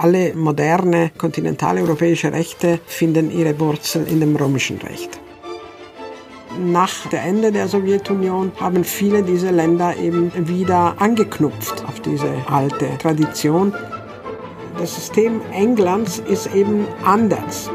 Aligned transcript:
alle 0.00 0.34
moderne 0.34 1.10
kontinentaleuropäische 1.18 2.32
Rechte 2.32 2.80
finden 2.86 3.30
ihre 3.30 3.58
Wurzel 3.60 4.06
in 4.08 4.20
dem 4.20 4.34
römischen 4.34 4.78
Recht. 4.78 5.20
Nach 6.58 7.06
dem 7.08 7.20
Ende 7.20 7.52
der 7.52 7.68
Sowjetunion 7.68 8.52
haben 8.58 8.82
viele 8.82 9.22
dieser 9.22 9.52
Länder 9.52 9.96
eben 9.96 10.32
wieder 10.48 10.94
angeknüpft 10.98 11.84
auf 11.86 12.00
diese 12.00 12.30
alte 12.50 12.88
Tradition. 12.98 13.74
Das 14.78 14.94
System 14.94 15.42
Englands 15.52 16.18
ist 16.18 16.52
eben 16.54 16.86
anders. 17.04 17.70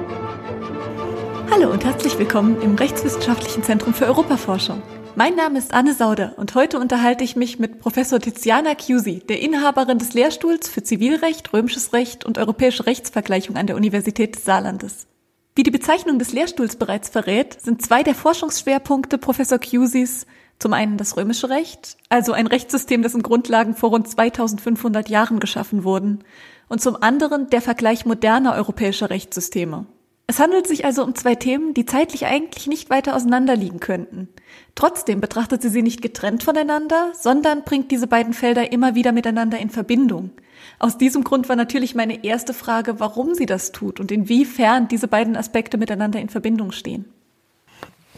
Hallo 1.51 1.71
und 1.71 1.85
herzlich 1.85 2.17
willkommen 2.17 2.59
im 2.61 2.75
Rechtswissenschaftlichen 2.75 3.63
Zentrum 3.63 3.93
für 3.93 4.05
Europaforschung. 4.05 4.81
Mein 5.17 5.35
Name 5.35 5.57
ist 5.57 5.73
Anne 5.73 5.93
Sauder 5.93 6.33
und 6.35 6.55
heute 6.55 6.77
unterhalte 6.77 7.23
ich 7.23 7.37
mich 7.37 7.57
mit 7.57 7.79
Professor 7.79 8.19
Tiziana 8.19 8.75
Chiusi, 8.75 9.19
der 9.19 9.41
Inhaberin 9.41 9.97
des 9.97 10.13
Lehrstuhls 10.13 10.67
für 10.67 10.83
Zivilrecht, 10.83 11.53
Römisches 11.53 11.93
Recht 11.93 12.25
und 12.25 12.37
Europäische 12.37 12.85
Rechtsvergleichung 12.85 13.55
an 13.55 13.65
der 13.65 13.77
Universität 13.77 14.35
des 14.35 14.43
Saarlandes. 14.43 15.07
Wie 15.55 15.63
die 15.63 15.71
Bezeichnung 15.71 16.19
des 16.19 16.33
Lehrstuhls 16.33 16.75
bereits 16.75 17.07
verrät, 17.07 17.61
sind 17.61 17.81
zwei 17.81 18.03
der 18.03 18.13
Forschungsschwerpunkte 18.13 19.17
Professor 19.17 19.57
Chiusis 19.57 20.25
zum 20.59 20.73
einen 20.73 20.97
das 20.97 21.15
römische 21.15 21.49
Recht, 21.49 21.95
also 22.09 22.33
ein 22.33 22.47
Rechtssystem, 22.47 23.01
dessen 23.01 23.23
Grundlagen 23.23 23.73
vor 23.73 23.91
rund 23.91 24.09
2500 24.09 25.07
Jahren 25.07 25.39
geschaffen 25.39 25.85
wurden, 25.85 26.25
und 26.67 26.81
zum 26.81 27.01
anderen 27.01 27.49
der 27.49 27.61
Vergleich 27.61 28.05
moderner 28.05 28.53
europäischer 28.55 29.09
Rechtssysteme, 29.09 29.85
es 30.27 30.39
handelt 30.39 30.67
sich 30.67 30.85
also 30.85 31.03
um 31.03 31.13
zwei 31.13 31.35
Themen, 31.35 31.73
die 31.73 31.85
zeitlich 31.85 32.25
eigentlich 32.25 32.65
nicht 32.65 32.89
weiter 32.89 33.15
auseinanderliegen 33.15 33.79
könnten. 33.79 34.27
Trotzdem 34.73 35.21
betrachtet 35.21 35.61
sie 35.61 35.69
sie 35.69 35.83
nicht 35.83 36.01
getrennt 36.01 36.43
voneinander, 36.43 37.11
sondern 37.19 37.63
bringt 37.63 37.91
diese 37.91 38.07
beiden 38.07 38.33
Felder 38.33 38.71
immer 38.71 38.95
wieder 38.95 39.11
miteinander 39.11 39.59
in 39.59 39.69
Verbindung. 39.69 40.31
Aus 40.79 40.97
diesem 40.97 41.23
Grund 41.23 41.47
war 41.47 41.55
natürlich 41.55 41.93
meine 41.93 42.23
erste 42.23 42.53
Frage, 42.53 42.99
warum 42.99 43.35
sie 43.35 43.45
das 43.45 43.71
tut 43.71 43.99
und 43.99 44.11
inwiefern 44.11 44.87
diese 44.87 45.07
beiden 45.07 45.37
Aspekte 45.37 45.77
miteinander 45.77 46.19
in 46.19 46.29
Verbindung 46.29 46.71
stehen. 46.71 47.05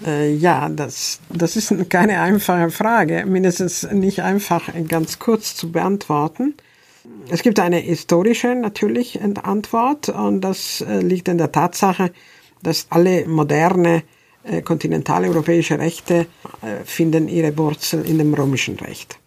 Äh, 0.06 0.34
ja, 0.34 0.70
das, 0.70 1.20
das 1.30 1.56
ist 1.58 1.74
keine 1.90 2.22
einfache 2.22 2.70
Frage, 2.70 3.26
mindestens 3.26 3.84
nicht 3.92 4.22
einfach 4.22 4.70
ganz 4.88 5.20
kurz 5.20 5.56
zu 5.56 5.72
beantworten. 5.72 6.56
Es 7.30 7.44
gibt 7.44 7.60
eine 7.60 7.78
historische 7.78 8.56
natürlich 8.56 9.20
Antwort 9.22 10.10
und 10.10 10.42
das 10.42 10.82
äh, 10.82 11.02
liegt 11.02 11.28
in 11.28 11.38
der 11.38 11.52
Tatsache, 11.52 12.12
dass 12.64 12.88
alle 12.90 13.28
moderne 13.28 14.04
äh, 14.44 14.62
kontinentaleuropäische 14.62 15.78
Rechte 15.78 16.28
äh, 16.62 16.86
finden 16.86 17.28
ihre 17.28 17.58
Wurzel 17.58 18.06
in 18.06 18.18
dem 18.18 18.34
römischen 18.34 18.80
Recht. 18.80 19.20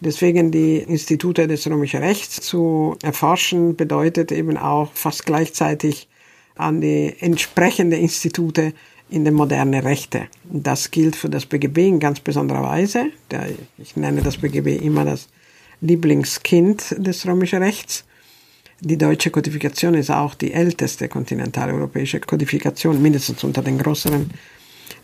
Deswegen 0.00 0.50
die 0.50 0.78
Institute 0.78 1.46
des 1.46 1.66
römischen 1.68 2.00
Rechts 2.00 2.40
zu 2.40 2.96
erforschen, 3.02 3.76
bedeutet 3.76 4.32
eben 4.32 4.56
auch 4.56 4.90
fast 4.92 5.24
gleichzeitig 5.24 6.08
an 6.56 6.80
die 6.80 7.14
entsprechende 7.20 7.96
Institute 7.96 8.72
in 9.08 9.24
den 9.24 9.34
modernen 9.34 9.80
Rechte. 9.82 10.28
Das 10.44 10.90
gilt 10.90 11.14
für 11.14 11.28
das 11.28 11.46
BGB 11.46 11.78
in 11.78 12.00
ganz 12.00 12.20
besonderer 12.20 12.62
Weise. 12.62 13.06
ich 13.78 13.96
nenne 13.96 14.22
das 14.22 14.38
BGB 14.38 14.82
immer 14.82 15.04
das 15.04 15.28
Lieblingskind 15.80 16.96
des 16.98 17.26
römischen 17.26 17.62
Rechts. 17.62 18.04
Die 18.80 18.98
deutsche 18.98 19.30
Kodifikation 19.30 19.94
ist 19.94 20.10
auch 20.10 20.34
die 20.34 20.52
älteste 20.52 21.08
kontinentaleuropäische 21.08 22.20
Kodifikation, 22.20 23.00
mindestens 23.00 23.42
unter 23.42 23.62
den 23.62 23.78
größeren. 23.78 24.30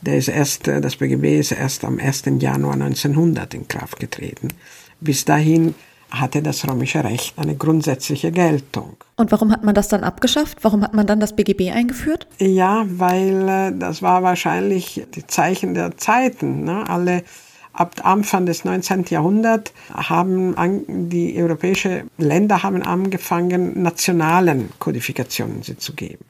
Der 0.03 0.17
ist 0.17 0.29
erst, 0.29 0.67
das 0.67 0.97
BGB 0.97 1.39
ist 1.39 1.53
erst 1.53 1.85
am 1.85 1.99
1. 1.99 2.25
Januar 2.39 2.75
1900 2.75 3.55
in 3.55 3.69
Kraft 3.69 3.99
getreten. 3.99 4.49
Bis 5.01 5.25
dahin 5.25 5.75
hatte 6.11 6.43
das 6.43 6.69
römische 6.69 7.03
Recht 7.03 7.39
eine 7.39 7.57
grundsätzliche 7.57 8.31
Geltung. 8.31 8.97
Und 9.17 9.33
warum 9.33 9.51
hat 9.51 9.65
man 9.65 9.75
das 9.75 9.89
dann 9.89 10.05
abgeschafft? 10.05 10.59
Warum 10.63 10.83
hat 10.83 10.93
man 10.93 11.07
dann 11.07 11.21
das 11.21 11.35
BGB 11.35 11.71
eingeführt? 11.71 12.27
Ja, 12.39 12.85
weil 12.87 13.49
äh, 13.49 13.79
das 13.79 14.03
war 14.03 14.23
wahrscheinlich 14.23 15.07
die 15.15 15.27
Zeichen 15.27 15.73
der 15.75 15.97
Zeiten. 15.97 16.65
Ne? 16.65 16.89
Alle 16.89 17.25
Ab 17.73 18.05
Anfang 18.05 18.45
des 18.45 18.65
19. 18.65 19.07
Jahrhunderts 19.09 19.73
haben 19.93 20.55
die 21.09 21.35
europäischen 21.37 22.11
Länder 22.19 22.63
haben 22.63 22.83
angefangen, 22.83 23.83
nationalen 23.83 24.71
Kodifikationen 24.79 25.63
zu 25.63 25.95
geben. 25.95 26.25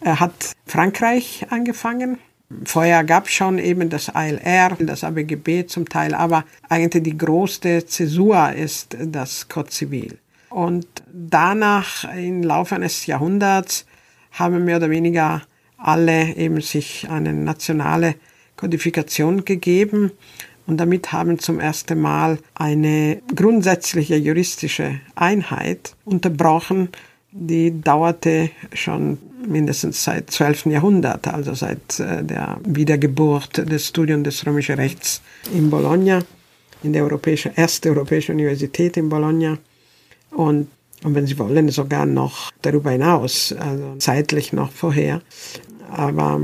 Er 0.00 0.20
hat 0.20 0.52
Frankreich 0.66 1.46
angefangen. 1.50 2.18
Vorher 2.64 3.04
gab 3.04 3.26
es 3.26 3.32
schon 3.32 3.58
eben 3.58 3.90
das 3.90 4.08
ALR, 4.08 4.76
das 4.80 5.04
ABGB 5.04 5.66
zum 5.66 5.88
Teil, 5.88 6.14
aber 6.14 6.44
eigentlich 6.68 7.02
die 7.04 7.16
größte 7.16 7.84
Zäsur 7.86 8.52
ist 8.52 8.96
das 8.98 9.48
Code 9.48 9.68
Zivil. 9.68 10.18
Und 10.48 10.86
danach, 11.12 12.12
im 12.12 12.42
Laufe 12.42 12.74
eines 12.74 13.06
Jahrhunderts, 13.06 13.86
haben 14.32 14.64
mehr 14.64 14.78
oder 14.78 14.90
weniger 14.90 15.42
alle 15.76 16.34
eben 16.34 16.60
sich 16.60 17.08
eine 17.08 17.32
nationale 17.32 18.16
Kodifikation 18.56 19.44
gegeben 19.44 20.12
und 20.70 20.76
damit 20.76 21.10
haben 21.10 21.40
zum 21.40 21.58
ersten 21.58 22.00
Mal 22.00 22.38
eine 22.54 23.20
grundsätzliche 23.34 24.14
juristische 24.14 25.00
Einheit 25.16 25.96
unterbrochen, 26.04 26.90
die 27.32 27.80
dauerte 27.80 28.50
schon 28.72 29.18
mindestens 29.44 30.04
seit 30.04 30.30
12. 30.30 30.66
Jahrhundert, 30.66 31.26
also 31.26 31.54
seit 31.54 31.98
äh, 31.98 32.22
der 32.22 32.60
Wiedergeburt 32.64 33.68
des 33.68 33.88
Studiums 33.88 34.22
des 34.22 34.46
römischen 34.46 34.76
Rechts 34.76 35.22
in 35.52 35.70
Bologna, 35.70 36.20
in 36.84 36.92
der 36.92 37.02
europäische, 37.02 37.50
erste 37.56 37.88
europäische 37.88 38.30
Universität 38.30 38.96
in 38.96 39.08
Bologna. 39.08 39.58
Und, 40.30 40.68
und 41.02 41.14
wenn 41.16 41.26
Sie 41.26 41.36
wollen, 41.40 41.68
sogar 41.70 42.06
noch 42.06 42.52
darüber 42.62 42.92
hinaus, 42.92 43.52
also 43.58 43.96
zeitlich 43.98 44.52
noch 44.52 44.70
vorher. 44.70 45.20
Aber 45.90 46.40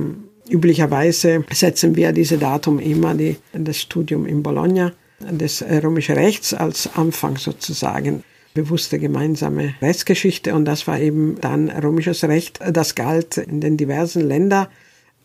Üblicherweise 0.48 1.44
setzen 1.52 1.96
wir 1.96 2.12
diese 2.12 2.38
Datum 2.38 2.78
immer 2.78 3.14
die, 3.14 3.36
das 3.52 3.80
Studium 3.80 4.26
in 4.26 4.42
Bologna 4.42 4.92
des 5.20 5.62
römischen 5.62 6.14
Rechts 6.14 6.54
als 6.54 6.88
Anfang 6.96 7.36
sozusagen 7.36 8.22
bewusste 8.54 8.98
gemeinsame 8.98 9.74
Rechtsgeschichte 9.82 10.54
und 10.54 10.64
das 10.64 10.86
war 10.86 10.98
eben 10.98 11.38
dann 11.40 11.68
römisches 11.68 12.24
Recht. 12.24 12.58
Das 12.70 12.94
galt 12.94 13.36
in 13.36 13.60
den 13.60 13.76
diversen 13.76 14.26
Ländern 14.26 14.68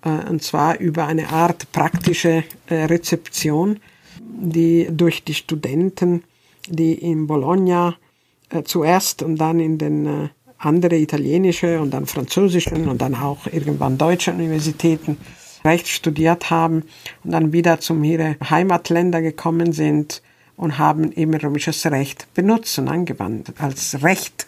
äh, 0.03 0.29
und 0.29 0.43
zwar 0.43 0.79
über 0.79 1.07
eine 1.07 1.29
Art 1.29 1.71
praktische 1.71 2.43
äh, 2.67 2.75
Rezeption, 2.85 3.79
die 4.19 4.87
durch 4.91 5.23
die 5.23 5.33
Studenten, 5.33 6.23
die 6.67 6.93
in 6.93 7.27
Bologna 7.27 7.95
äh, 8.49 8.63
zuerst 8.63 9.23
und 9.23 9.37
dann 9.37 9.59
in 9.59 9.77
den 9.77 10.29
andere 10.65 10.95
italienische 10.95 11.79
und 11.81 11.91
dann 11.91 12.05
französische 12.05 12.75
und 12.75 13.01
dann 13.01 13.15
auch 13.15 13.47
irgendwann 13.47 13.97
deutsche 13.97 14.31
Universitäten 14.31 15.17
Recht 15.63 15.87
studiert 15.87 16.49
haben 16.49 16.83
und 17.23 17.31
dann 17.31 17.53
wieder 17.53 17.79
zum 17.79 18.03
ihre 18.03 18.35
Heimatländer 18.49 19.21
gekommen 19.21 19.73
sind 19.73 20.21
und 20.57 20.77
haben 20.77 21.11
eben 21.11 21.33
römisches 21.33 21.85
Recht 21.85 22.27
benutzt 22.33 22.77
und 22.79 22.87
angewandt 22.87 23.53
als 23.59 24.03
Recht. 24.03 24.47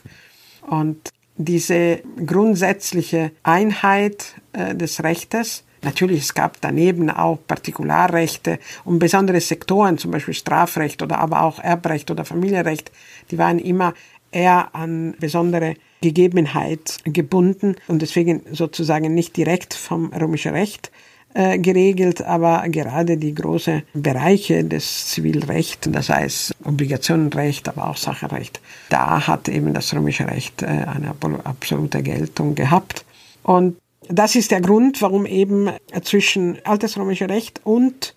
Und 0.62 1.10
diese 1.36 2.02
grundsätzliche 2.26 3.32
Einheit 3.44 4.36
äh, 4.54 4.76
des 4.76 5.04
Rechtes, 5.04 5.64
natürlich 5.82 6.22
es 6.22 6.34
gab 6.34 6.62
daneben 6.62 7.10
auch 7.10 7.40
Partikularrechte 7.48 8.60
und 8.86 9.00
besondere 9.00 9.42
Sektoren, 9.42 9.98
zum 9.98 10.12
Beispiel 10.12 10.34
Strafrecht 10.34 11.02
oder 11.02 11.20
aber 11.20 11.42
auch 11.42 11.60
Erbrecht 11.60 12.10
oder 12.12 12.26
Familienrecht, 12.26 12.92
die 13.32 13.38
waren 13.38 13.60
immer 13.60 13.94
eher 14.32 14.74
an 14.74 15.16
besondere 15.20 15.76
Gegebenheit 16.04 17.00
gebunden 17.06 17.76
und 17.88 18.02
deswegen 18.02 18.42
sozusagen 18.52 19.14
nicht 19.14 19.38
direkt 19.38 19.74
vom 19.74 20.12
römischen 20.14 20.52
Recht 20.52 20.92
äh, 21.34 21.58
geregelt, 21.58 22.22
aber 22.22 22.68
gerade 22.68 23.16
die 23.16 23.34
großen 23.34 23.84
Bereiche 23.94 24.66
des 24.66 25.08
Zivilrechts, 25.08 25.88
das 25.90 26.10
heißt 26.10 26.54
Obligationenrecht, 26.66 27.70
aber 27.70 27.90
auch 27.90 27.98
Sachenrecht, 27.98 28.60
da 28.90 29.26
hat 29.26 29.48
eben 29.48 29.74
das 29.74 29.94
römische 29.94 30.28
Recht 30.28 30.62
äh, 30.62 30.66
eine 30.66 31.16
absolute 31.46 32.04
Geltung 32.04 32.54
gehabt. 32.54 33.06
Und 33.44 33.78
das 34.10 34.36
ist 34.36 34.52
der 34.52 34.60
Grund, 34.60 35.02
warum 35.02 35.26
eben 35.26 35.70
zwischen 36.04 36.58
altes 36.66 36.98
römische 36.98 37.30
Recht 37.30 37.62
und 37.64 38.14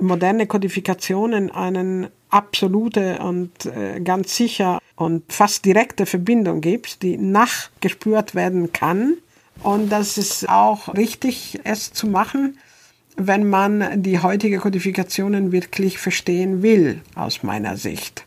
moderne 0.00 0.46
Kodifikationen 0.46 1.50
einen 1.50 2.08
absolute 2.30 3.18
und 3.18 3.66
äh, 3.66 4.00
ganz 4.00 4.36
sicher 4.36 4.78
und 4.96 5.32
fast 5.32 5.64
direkte 5.64 6.06
Verbindung 6.06 6.60
gibt, 6.60 7.02
die 7.02 7.16
nachgespürt 7.16 8.34
werden 8.34 8.72
kann. 8.72 9.14
Und 9.62 9.90
das 9.90 10.16
ist 10.16 10.48
auch 10.48 10.94
richtig, 10.94 11.60
es 11.64 11.92
zu 11.92 12.06
machen, 12.06 12.58
wenn 13.16 13.48
man 13.48 14.02
die 14.02 14.20
heutige 14.20 14.58
Kodifikationen 14.58 15.52
wirklich 15.52 15.98
verstehen 15.98 16.62
will, 16.62 17.02
aus 17.14 17.42
meiner 17.42 17.76
Sicht. 17.76 18.24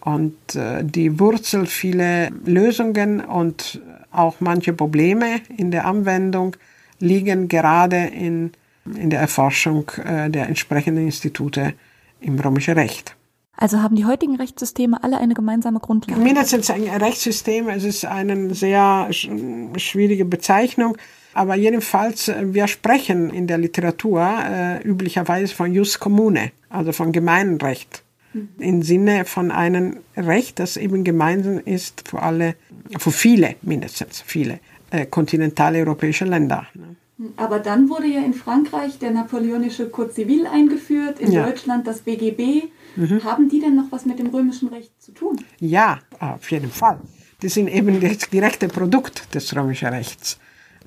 Und 0.00 0.54
äh, 0.54 0.84
die 0.84 1.18
Wurzel 1.18 1.66
vieler 1.66 2.30
Lösungen 2.44 3.20
und 3.20 3.80
auch 4.10 4.36
manche 4.40 4.72
Probleme 4.72 5.40
in 5.56 5.70
der 5.70 5.86
Anwendung 5.86 6.56
liegen 6.98 7.48
gerade 7.48 7.96
in, 7.96 8.52
in 8.84 9.10
der 9.10 9.20
Erforschung 9.20 9.90
äh, 10.04 10.30
der 10.30 10.48
entsprechenden 10.48 11.04
Institute 11.06 11.74
im 12.20 12.38
römischen 12.38 12.74
Recht. 12.74 13.16
Also 13.56 13.80
haben 13.80 13.94
die 13.94 14.06
heutigen 14.06 14.36
Rechtssysteme 14.36 15.02
alle 15.04 15.18
eine 15.18 15.34
gemeinsame 15.34 15.78
Grundlage? 15.78 16.20
Mindestens 16.20 16.70
ein 16.70 16.84
Rechtssystem, 16.84 17.68
es 17.68 17.84
ist 17.84 18.04
eine 18.04 18.54
sehr 18.54 19.08
schwierige 19.12 20.24
Bezeichnung. 20.24 20.96
Aber 21.34 21.54
jedenfalls, 21.54 22.28
äh, 22.28 22.52
wir 22.52 22.66
sprechen 22.66 23.30
in 23.30 23.46
der 23.46 23.58
Literatur 23.58 24.22
äh, 24.22 24.82
üblicherweise 24.82 25.54
von 25.54 25.72
Jus 25.72 25.98
Commune, 25.98 26.52
also 26.68 26.92
von 26.92 27.12
Gemeinrecht. 27.12 28.02
Mhm. 28.34 28.48
Im 28.58 28.82
Sinne 28.82 29.24
von 29.24 29.50
einem 29.50 29.98
Recht, 30.16 30.58
das 30.58 30.76
eben 30.76 31.04
gemeinsam 31.04 31.58
ist 31.58 32.08
für 32.08 32.20
alle, 32.20 32.54
für 32.98 33.12
viele 33.12 33.56
mindestens, 33.62 34.22
viele 34.26 34.60
äh, 34.90 35.06
kontinentale 35.06 35.78
europäische 35.78 36.24
Länder. 36.24 36.66
Ne? 36.74 36.91
Aber 37.36 37.58
dann 37.58 37.88
wurde 37.88 38.06
ja 38.06 38.20
in 38.20 38.34
Frankreich 38.34 38.98
der 38.98 39.10
napoleonische 39.10 39.88
Code 39.88 40.12
Civil 40.12 40.46
eingeführt, 40.46 41.20
in 41.20 41.32
ja. 41.32 41.44
Deutschland 41.44 41.86
das 41.86 42.00
BGB. 42.00 42.64
Mhm. 42.96 43.24
Haben 43.24 43.48
die 43.48 43.60
denn 43.60 43.76
noch 43.76 43.90
was 43.90 44.04
mit 44.04 44.18
dem 44.18 44.28
römischen 44.28 44.68
Recht 44.68 44.90
zu 45.00 45.12
tun? 45.12 45.36
Ja, 45.58 45.98
auf 46.18 46.50
jeden 46.50 46.70
Fall. 46.70 47.00
Die 47.42 47.48
sind 47.48 47.68
eben 47.68 48.00
das 48.00 48.18
direkte 48.30 48.68
Produkt 48.68 49.34
des 49.34 49.54
römischen 49.54 49.88
Rechts. 49.88 50.38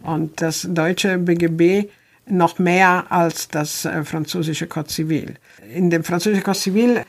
Und 0.04 0.42
das 0.42 0.68
deutsche 0.70 1.18
BGB 1.18 1.90
noch 2.28 2.60
mehr 2.60 3.06
als 3.10 3.48
das 3.48 3.86
äh, 3.86 4.04
französische 4.04 4.68
Code 4.68 4.90
Civil. 4.90 5.36
In 5.74 5.90
dem 5.90 6.04
französischen 6.04 6.44
Code 6.44 6.58
Civil 6.58 7.02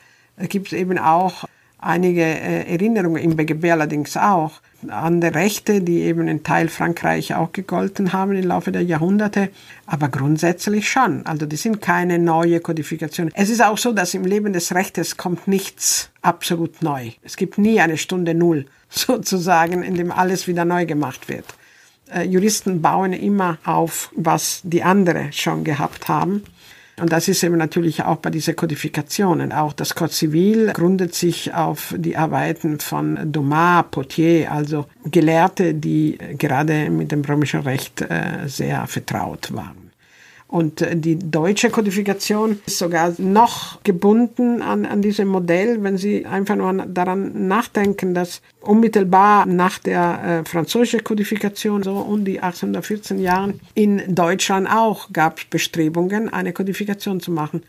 gibt 0.49 0.67
es 0.67 0.73
eben 0.73 0.97
auch 0.97 1.45
einige 1.79 2.23
äh, 2.23 2.71
Erinnerungen 2.71 3.21
im 3.21 3.35
BGB 3.35 3.71
allerdings 3.71 4.17
auch 4.17 4.53
an 4.87 5.21
die 5.21 5.27
Rechte, 5.27 5.81
die 5.81 6.01
eben 6.01 6.27
in 6.27 6.43
Teil 6.43 6.69
Frankreich 6.69 7.33
auch 7.33 7.51
gegolten 7.51 8.13
haben 8.13 8.35
im 8.35 8.47
Laufe 8.47 8.71
der 8.71 8.83
Jahrhunderte, 8.83 9.49
aber 9.85 10.09
grundsätzlich 10.09 10.89
schon. 10.89 11.25
Also 11.25 11.45
die 11.45 11.55
sind 11.55 11.81
keine 11.81 12.19
neue 12.19 12.59
Kodifikation. 12.59 13.31
Es 13.33 13.49
ist 13.49 13.63
auch 13.63 13.77
so, 13.77 13.91
dass 13.91 14.13
im 14.13 14.25
Leben 14.25 14.53
des 14.53 14.73
Rechtes 14.73 15.17
kommt 15.17 15.47
nichts 15.47 16.09
absolut 16.21 16.81
neu. 16.81 17.11
Es 17.23 17.37
gibt 17.37 17.57
nie 17.57 17.79
eine 17.79 17.97
Stunde 17.97 18.33
Null 18.33 18.65
sozusagen, 18.89 19.83
in 19.83 19.95
dem 19.95 20.11
alles 20.11 20.47
wieder 20.47 20.65
neu 20.65 20.85
gemacht 20.85 21.27
wird. 21.29 21.45
Äh, 22.13 22.23
Juristen 22.23 22.81
bauen 22.81 23.13
immer 23.13 23.57
auf, 23.65 24.11
was 24.15 24.61
die 24.63 24.83
anderen 24.83 25.33
schon 25.33 25.63
gehabt 25.63 26.07
haben. 26.07 26.43
Und 26.99 27.11
das 27.11 27.27
ist 27.27 27.43
eben 27.43 27.57
natürlich 27.57 28.03
auch 28.03 28.17
bei 28.17 28.31
diesen 28.31 28.55
Kodifikationen. 28.55 29.51
Auch 29.51 29.73
das 29.73 29.93
Code 29.93 30.11
Civil 30.11 30.73
gründet 30.73 31.13
sich 31.13 31.53
auf 31.53 31.93
die 31.95 32.17
Arbeiten 32.17 32.79
von 32.79 33.31
Dumas, 33.31 33.85
Potier, 33.91 34.51
also 34.51 34.87
Gelehrte, 35.05 35.75
die 35.75 36.17
gerade 36.37 36.89
mit 36.89 37.11
dem 37.11 37.21
römischen 37.21 37.61
Recht 37.61 38.01
äh, 38.01 38.47
sehr 38.47 38.87
vertraut 38.87 39.53
waren. 39.53 39.86
Und 40.47 40.81
äh, 40.81 40.95
die 40.95 41.19
deutsche 41.19 41.69
Kodifikation 41.69 42.59
ist 42.65 42.77
sogar 42.77 43.13
noch 43.17 43.83
gebunden 43.83 44.61
an, 44.61 44.85
an 44.85 45.01
diesem 45.01 45.27
Modell, 45.27 45.83
wenn 45.83 45.97
Sie 45.97 46.25
einfach 46.25 46.55
nur 46.55 46.85
daran 46.85 47.47
nachdenken, 47.47 48.13
dass 48.13 48.41
unmittelbar 48.61 49.45
nach 49.45 49.79
der 49.79 50.43
äh, 50.45 50.49
französischen 50.49 51.03
Kodifikation, 51.03 51.83
so 51.83 51.97
um 51.97 52.23
die 52.23 52.39
1814 52.39 53.19
Jahren, 53.19 53.59
in 53.73 54.15
Deutschland 54.15 54.69
auch 54.69 55.11
gab 55.11 55.39
es 55.39 55.45
Bestrebungen, 55.45 56.31
eine 56.31 56.53
Kodifikation 56.53 57.19
zu 57.19 57.31
machen. 57.31 57.63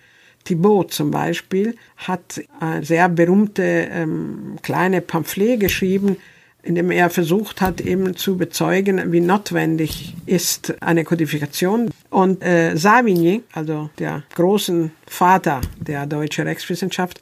Thibaut 0.45 0.93
zum 0.93 1.11
Beispiel 1.11 1.77
hat 1.97 2.41
ein 2.61 2.85
sehr 2.85 3.09
berühmte 3.09 3.63
ähm, 3.63 4.57
kleine 4.63 5.01
Pamphlet 5.01 5.59
geschrieben, 5.59 6.17
in 6.63 6.75
dem 6.75 6.91
er 6.91 7.09
versucht 7.09 7.61
hat, 7.61 7.81
eben 7.81 8.17
zu 8.17 8.37
bezeugen, 8.37 9.13
wie 9.13 9.21
notwendig 9.21 10.15
ist 10.27 10.75
eine 10.83 11.05
Kodifikation. 11.05 11.91
Und 12.11 12.43
äh, 12.43 12.77
Savigny, 12.77 13.43
also 13.53 13.91
der 13.99 14.25
großen 14.35 14.91
Vater 15.07 15.61
der 15.81 16.07
deutschen 16.07 16.47
Rechtswissenschaft, 16.47 17.21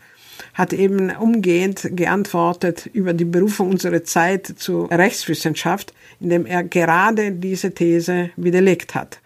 hat 0.55 0.73
eben 0.73 1.15
umgehend 1.15 1.87
geantwortet 1.93 2.89
über 2.93 3.13
die 3.13 3.25
Berufung 3.25 3.71
unserer 3.71 4.05
Zeit 4.05 4.47
zur 4.57 4.91
Rechtswissenschaft, 4.91 5.93
indem 6.19 6.47
er 6.47 6.65
gerade 6.65 7.33
diese 7.33 7.73
These 7.73 8.31
widerlegt 8.37 8.95
hat 8.95 9.21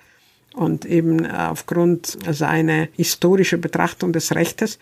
und 0.54 0.84
eben 0.84 1.24
aufgrund 1.30 2.18
seiner 2.28 2.88
historischen 2.96 3.60
Betrachtung 3.60 4.12
des 4.12 4.34
Rechtes 4.34 4.78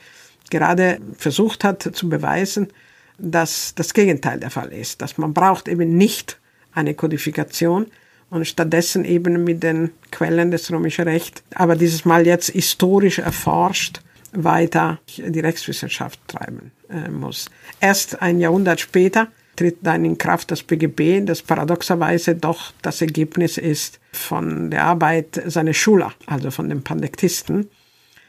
gerade 0.50 0.98
versucht 1.16 1.64
hat 1.64 1.82
zu 1.82 2.08
beweisen, 2.08 2.68
dass 3.18 3.74
das 3.74 3.94
Gegenteil 3.94 4.40
der 4.40 4.50
Fall 4.50 4.72
ist, 4.72 5.02
dass 5.02 5.18
man 5.18 5.34
braucht 5.34 5.68
eben 5.68 5.96
nicht 5.96 6.38
eine 6.72 6.94
Kodifikation 6.94 7.86
und 8.30 8.46
stattdessen 8.46 9.04
eben 9.04 9.44
mit 9.44 9.62
den 9.62 9.90
Quellen 10.10 10.50
des 10.50 10.70
römischen 10.70 11.04
Rechts, 11.04 11.42
aber 11.54 11.76
dieses 11.76 12.04
Mal 12.04 12.26
jetzt 12.26 12.50
historisch 12.50 13.18
erforscht, 13.18 14.00
weiter 14.32 14.98
die 15.16 15.40
Rechtswissenschaft 15.40 16.20
treiben 16.28 16.72
äh, 16.90 17.08
muss. 17.10 17.50
Erst 17.80 18.20
ein 18.20 18.40
Jahrhundert 18.40 18.80
später 18.80 19.28
tritt 19.56 19.78
dann 19.82 20.04
in 20.04 20.18
Kraft 20.18 20.50
das 20.50 20.62
BGB, 20.62 21.24
das 21.24 21.42
paradoxerweise 21.42 22.36
doch 22.36 22.72
das 22.82 23.00
Ergebnis 23.00 23.58
ist 23.58 23.98
von 24.12 24.70
der 24.70 24.84
Arbeit 24.84 25.42
seiner 25.46 25.74
Schüler, 25.74 26.12
also 26.26 26.50
von 26.50 26.68
den 26.68 26.84
Pandektisten. 26.84 27.68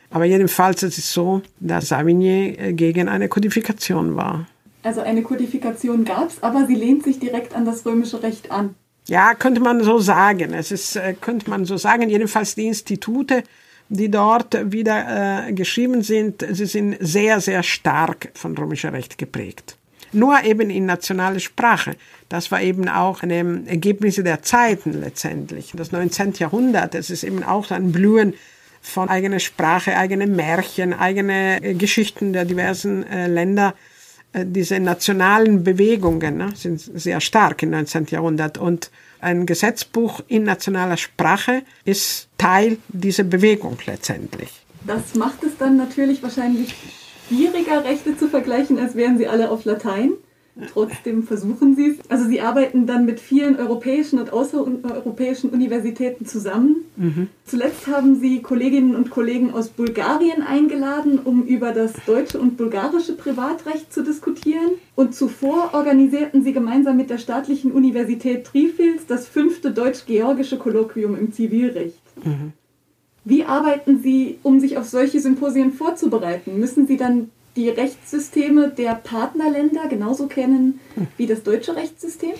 Aber 0.10 0.26
jedenfalls 0.26 0.82
ist 0.82 0.98
es 0.98 1.14
so, 1.14 1.44
dass 1.60 1.90
Savigny 1.90 2.56
äh, 2.58 2.74
gegen 2.74 3.10
eine 3.10 3.28
Kodifikation 3.28 4.16
war. 4.16 4.48
Also 4.84 5.02
eine 5.02 5.24
Kodifikation 5.24 6.06
gab 6.06 6.30
es, 6.30 6.42
aber 6.42 6.66
sie 6.66 6.76
lehnt 6.76 7.04
sich 7.04 7.20
direkt 7.20 7.54
an 7.54 7.66
das 7.66 7.86
römische 7.86 8.24
Recht 8.24 8.52
an. 8.52 8.76
Ja, 9.08 9.34
könnte 9.34 9.60
man 9.60 9.84
so 9.84 10.00
sagen. 10.00 10.54
Es 10.54 10.72
ist, 10.72 10.96
äh, 10.96 11.16
könnte 11.20 11.50
man 11.50 11.66
so 11.66 11.78
sagen. 11.78 12.10
Jedenfalls 12.10 12.56
die 12.56 12.68
Institute, 12.68 13.44
die 13.90 14.10
dort 14.10 14.72
wieder 14.72 15.48
äh, 15.48 15.54
geschrieben 15.54 16.04
sind, 16.04 16.46
sie 16.52 16.68
sind 16.68 16.98
sehr, 17.00 17.42
sehr 17.42 17.64
stark 17.64 18.30
von 18.36 18.56
römischem 18.56 18.92
Recht 18.92 19.18
geprägt. 19.18 19.78
Nur 20.12 20.44
eben 20.44 20.70
in 20.70 20.86
nationaler 20.86 21.40
Sprache. 21.40 21.96
Das 22.30 22.52
war 22.52 22.62
eben 22.62 22.88
auch 22.88 23.24
eine 23.24 23.64
Ergebnisse 23.66 24.24
der 24.24 24.42
Zeiten 24.44 25.02
letztendlich. 25.02 25.72
Das 25.76 25.92
19. 25.92 26.34
Jahrhundert, 26.34 26.96
es 26.96 27.10
ist 27.10 27.24
eben 27.24 27.44
auch 27.44 27.72
ein 27.72 27.92
Blühen 27.92 28.34
von 28.82 29.10
eigener 29.10 29.40
Sprache, 29.40 29.98
eigene 29.98 30.28
Märchen, 30.28 30.94
eigene 30.94 31.62
äh, 31.64 31.74
Geschichten 31.74 32.32
der 32.34 32.46
diversen 32.46 33.06
äh, 33.08 33.28
Länder 33.28 33.74
diese 34.34 34.80
nationalen 34.80 35.64
Bewegungen 35.64 36.38
ne, 36.38 36.50
sind 36.56 36.80
sehr 36.80 37.20
stark 37.20 37.64
im 37.64 37.72
19. 37.72 38.08
Jahrhundert 38.10 38.58
und 38.58 38.92
ein 39.22 39.46
Gesetzbuch 39.46 40.22
in 40.28 40.44
nationaler 40.44 40.98
Sprache 40.98 41.64
ist 41.84 42.30
Teil 42.38 42.78
dieser 42.90 43.24
Bewegung 43.24 43.78
letztendlich. 43.86 44.50
Das 44.86 45.16
macht 45.16 45.44
es 45.44 45.58
dann 45.58 45.78
natürlich 45.78 46.24
wahrscheinlich 46.24 46.74
schwieriger, 47.28 47.84
Rechte 47.84 48.18
zu 48.18 48.30
vergleichen, 48.30 48.80
als 48.80 48.96
wären 48.96 49.18
sie 49.18 49.28
alle 49.28 49.52
auf 49.52 49.66
Latein. 49.66 50.14
Trotzdem 50.68 51.24
versuchen 51.24 51.76
sie 51.76 51.92
es. 51.92 51.98
Also 52.10 52.28
sie 52.28 52.42
arbeiten 52.42 52.86
dann 52.86 53.06
mit 53.06 53.20
vielen 53.20 53.56
europäischen 53.58 54.20
und 54.20 54.34
außereuropäischen 54.34 55.50
Universitäten 55.50 56.26
zusammen. 56.26 56.78
Mhm. 56.98 57.28
Zuletzt 57.46 57.88
haben 57.88 58.20
sie 58.20 58.42
Kolleginnen 58.42 58.96
und 58.96 59.10
Kollegen 59.10 59.54
aus 59.54 59.70
Bulgarien 59.70 60.42
eingeladen, 60.42 61.20
um 61.20 61.44
über 61.44 61.72
das 61.72 61.94
deutsche 62.06 62.40
und 62.40 62.58
bulgarische 62.58 63.14
Privatrecht 63.14 63.94
zu 63.94 64.04
diskutieren. 64.04 64.72
Und 64.96 65.16
zuvor 65.16 65.72
organisierten 65.74 66.44
sie 66.44 66.54
gemeinsam 66.54 66.98
mit 66.98 67.10
der 67.10 67.18
staatlichen 67.18 67.72
Universität 67.72 68.46
Trifils 68.46 69.06
das 69.08 69.28
fünfte 69.28 69.72
deutsch-georgische 69.72 70.58
Kolloquium 70.58 71.18
im 71.18 71.32
Zivilrecht. 71.32 72.02
Mhm. 72.24 72.54
Wie 73.26 73.44
arbeiten 73.44 74.02
Sie, 74.02 74.40
um 74.44 74.60
sich 74.60 74.78
auf 74.78 74.88
solche 74.88 75.20
Symposien 75.20 75.74
vorzubereiten? 75.74 76.60
Müssen 76.60 76.88
Sie 76.88 76.98
dann 76.98 77.30
die 77.60 77.70
Rechtssysteme 77.70 78.70
der 78.70 78.96
Partnerländer 78.96 79.88
genauso 79.90 80.28
kennen 80.28 80.80
wie 81.18 81.28
das 81.28 81.44
deutsche 81.44 81.76
Rechtssystem? 81.76 82.32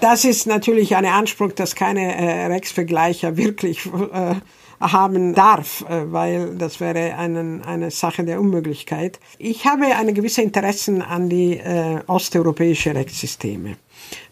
Das 0.00 0.24
ist 0.24 0.46
natürlich 0.46 0.96
ein 0.96 1.04
Anspruch, 1.04 1.52
dass 1.52 1.74
keine 1.74 2.14
äh, 2.14 2.46
Rechtsvergleicher 2.46 3.36
wirklich 3.36 3.84
äh, 3.86 4.36
haben 4.80 5.34
darf, 5.34 5.84
äh, 5.88 6.10
weil 6.12 6.54
das 6.56 6.80
wäre 6.80 7.16
eine, 7.16 7.60
eine 7.66 7.90
Sache 7.90 8.24
der 8.24 8.40
Unmöglichkeit. 8.40 9.18
Ich 9.38 9.66
habe 9.66 9.84
eine 9.84 10.14
gewisse 10.14 10.40
Interesse 10.40 11.04
an 11.06 11.28
die 11.28 11.58
äh, 11.58 12.00
osteuropäischen 12.06 12.92
Rechtssysteme. 12.92 13.76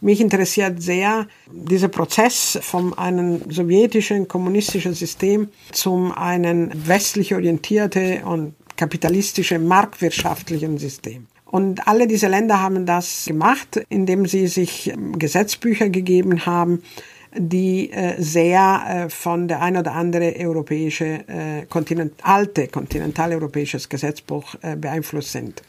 Mich 0.01 0.21
interessiert 0.23 0.81
sehr 0.81 1.27
dieser 1.51 1.89
Prozess 1.89 2.59
von 2.63 2.97
einem 2.97 3.51
sowjetischen 3.51 4.29
kommunistischen 4.29 4.95
System 4.95 5.49
zum 5.73 6.13
einen 6.13 6.71
westlich 6.87 7.35
orientierte 7.35 8.23
und 8.25 8.55
kapitalistischen, 8.77 9.67
marktwirtschaftlichen 9.67 10.79
System. 10.79 11.27
Und 11.45 11.87
alle 11.87 12.07
diese 12.07 12.29
Länder 12.29 12.61
haben 12.61 12.87
das 12.87 13.25
gemacht, 13.27 13.81
indem 13.89 14.27
sie 14.27 14.47
sich 14.47 14.91
ähm, 14.91 15.19
Gesetzbücher 15.19 15.89
gegeben 15.89 16.45
haben, 16.45 16.83
die 17.35 17.91
äh, 17.93 18.21
sehr 18.21 19.07
äh, 19.07 19.11
von 19.11 19.47
der 19.49 19.63
ein 19.63 19.77
oder 19.77 19.93
andere 19.93 20.35
europäische, 20.39 21.25
äh, 21.29 21.67
kontinent, 21.69 22.15
alte 22.23 22.69
kontinentaleuropäisches 22.69 23.89
Gesetzbuch 23.89 24.57
beeinflusst 24.57 25.33
sind. 25.33 25.63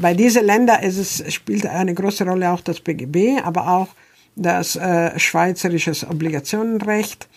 Bei 0.00 0.14
diesen 0.14 0.44
Ländern 0.44 0.82
ist 0.82 0.98
es, 0.98 1.32
spielt 1.32 1.66
eine 1.66 1.94
große 1.94 2.24
Rolle 2.24 2.50
auch 2.50 2.60
das 2.60 2.80
BGB, 2.80 3.42
aber 3.42 3.68
auch 3.68 3.88
das 4.36 4.76
äh, 4.76 5.18
schweizerische 5.18 5.92
Obligationenrecht 6.08 7.28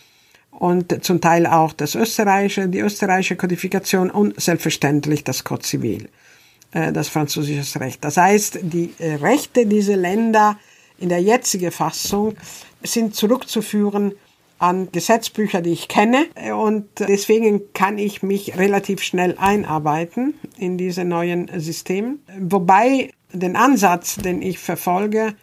und 0.59 1.03
zum 1.03 1.21
Teil 1.21 1.47
auch 1.47 1.73
das 1.73 1.95
österreichische, 1.95 2.67
die 2.67 2.79
österreichische 2.79 3.35
Kodifikation 3.35 4.09
und 4.11 4.39
selbstverständlich 4.41 5.23
das 5.23 5.43
Code 5.43 5.63
Civil. 5.63 6.09
äh, 6.71 6.91
das 6.91 7.09
französische 7.09 7.79
Recht. 7.79 8.03
Das 8.03 8.17
heißt, 8.17 8.59
die 8.61 8.93
äh, 8.99 9.15
Rechte 9.15 9.65
dieser 9.65 9.97
Länder 9.97 10.57
in 10.99 11.09
der 11.09 11.21
jetzigen 11.21 11.71
Fassung 11.71 12.35
sind 12.83 13.15
zurückzuführen 13.15 14.13
an 14.59 14.91
Gesetzbücher, 14.91 15.61
die 15.61 15.73
ich 15.73 15.87
kenne. 15.87 16.25
Und 16.55 16.87
deswegen 16.97 17.73
kann 17.73 17.99
ich 17.99 18.23
mich 18.23 18.57
relativ 18.57 19.03
schnell 19.03 19.35
einarbeiten 19.37 20.33
in 20.57 20.79
diese 20.79 21.05
neuen 21.05 21.47
Systeme. 21.59 22.15
Wobei 22.39 23.11
den 23.31 23.55
Ansatz, 23.55 24.15
den 24.15 24.41
ich 24.41 24.57
verfolge, 24.57 25.35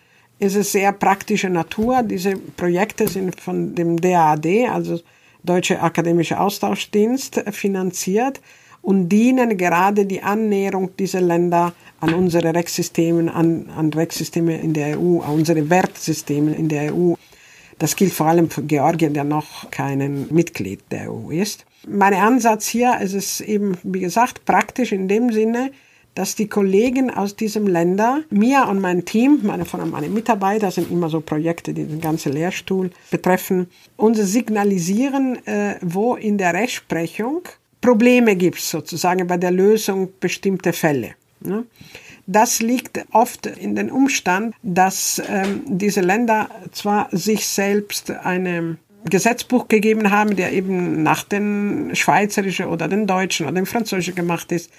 ist 0.44 0.56
es 0.56 0.72
sehr 0.72 0.92
praktische 0.92 1.48
Natur. 1.48 2.02
Diese 2.02 2.36
Projekte 2.36 3.08
sind 3.08 3.40
von 3.40 3.74
dem 3.74 4.00
DAAD, 4.00 4.68
also 4.70 5.00
Deutsche 5.42 5.80
Akademische 5.80 6.38
Austauschdienst, 6.40 7.44
finanziert 7.50 8.40
und 8.82 9.08
dienen 9.08 9.56
gerade 9.56 10.06
die 10.06 10.22
Annäherung 10.22 10.94
dieser 10.96 11.20
Länder 11.20 11.72
an 12.00 12.14
unsere 12.14 12.54
Rechtssysteme, 12.54 13.32
an, 13.34 13.70
an 13.74 13.92
Rechtssysteme 13.92 14.60
in 14.60 14.74
der 14.74 14.98
EU, 14.98 15.20
an 15.20 15.34
unsere 15.34 15.68
Wertsysteme 15.70 16.54
in 16.54 16.68
der 16.68 16.94
EU. 16.94 17.14
Das 17.78 17.96
gilt 17.96 18.12
vor 18.12 18.26
allem 18.26 18.50
für 18.50 18.62
Georgien, 18.62 19.14
der 19.14 19.24
noch 19.24 19.70
kein 19.70 20.26
Mitglied 20.30 20.80
der 20.90 21.10
EU 21.10 21.30
ist. 21.30 21.64
Mein 21.88 22.14
Ansatz 22.14 22.68
hier 22.68 23.00
ist 23.00 23.14
es 23.14 23.40
eben, 23.40 23.76
wie 23.82 24.00
gesagt, 24.00 24.44
praktisch 24.44 24.92
in 24.92 25.08
dem 25.08 25.32
Sinne, 25.32 25.70
dass 26.14 26.36
die 26.36 26.48
Kollegen 26.48 27.10
aus 27.10 27.36
diesem 27.36 27.66
Länder, 27.66 28.22
mir 28.30 28.66
und 28.68 28.80
mein 28.80 29.04
Team, 29.04 29.40
meine, 29.42 29.64
von 29.64 29.88
meine 29.90 30.08
Mitarbeiter, 30.08 30.70
sind 30.70 30.90
immer 30.90 31.08
so 31.08 31.20
Projekte, 31.20 31.74
die 31.74 31.84
den 31.84 32.00
ganzen 32.00 32.32
Lehrstuhl 32.32 32.90
betreffen, 33.10 33.68
uns 33.96 34.18
signalisieren, 34.18 35.44
äh, 35.46 35.76
wo 35.80 36.14
in 36.14 36.38
der 36.38 36.54
Rechtsprechung 36.54 37.42
Probleme 37.80 38.36
gibt, 38.36 38.60
sozusagen 38.60 39.26
bei 39.26 39.36
der 39.36 39.50
Lösung 39.50 40.08
bestimmter 40.20 40.72
Fälle. 40.72 41.14
Ne? 41.40 41.64
Das 42.26 42.62
liegt 42.62 43.04
oft 43.12 43.46
in 43.46 43.76
den 43.76 43.90
Umstand, 43.90 44.54
dass 44.62 45.20
ähm, 45.28 45.62
diese 45.66 46.00
Länder 46.00 46.48
zwar 46.72 47.08
sich 47.12 47.46
selbst 47.46 48.10
ein 48.10 48.78
Gesetzbuch 49.04 49.68
gegeben 49.68 50.10
haben, 50.10 50.34
der 50.34 50.52
eben 50.52 51.02
nach 51.02 51.24
den 51.24 51.90
schweizerischen 51.94 52.66
oder 52.66 52.88
den 52.88 53.06
deutschen 53.06 53.44
oder 53.44 53.56
den 53.56 53.66
französischen 53.66 54.14
gemacht 54.14 54.50
ist, 54.52 54.70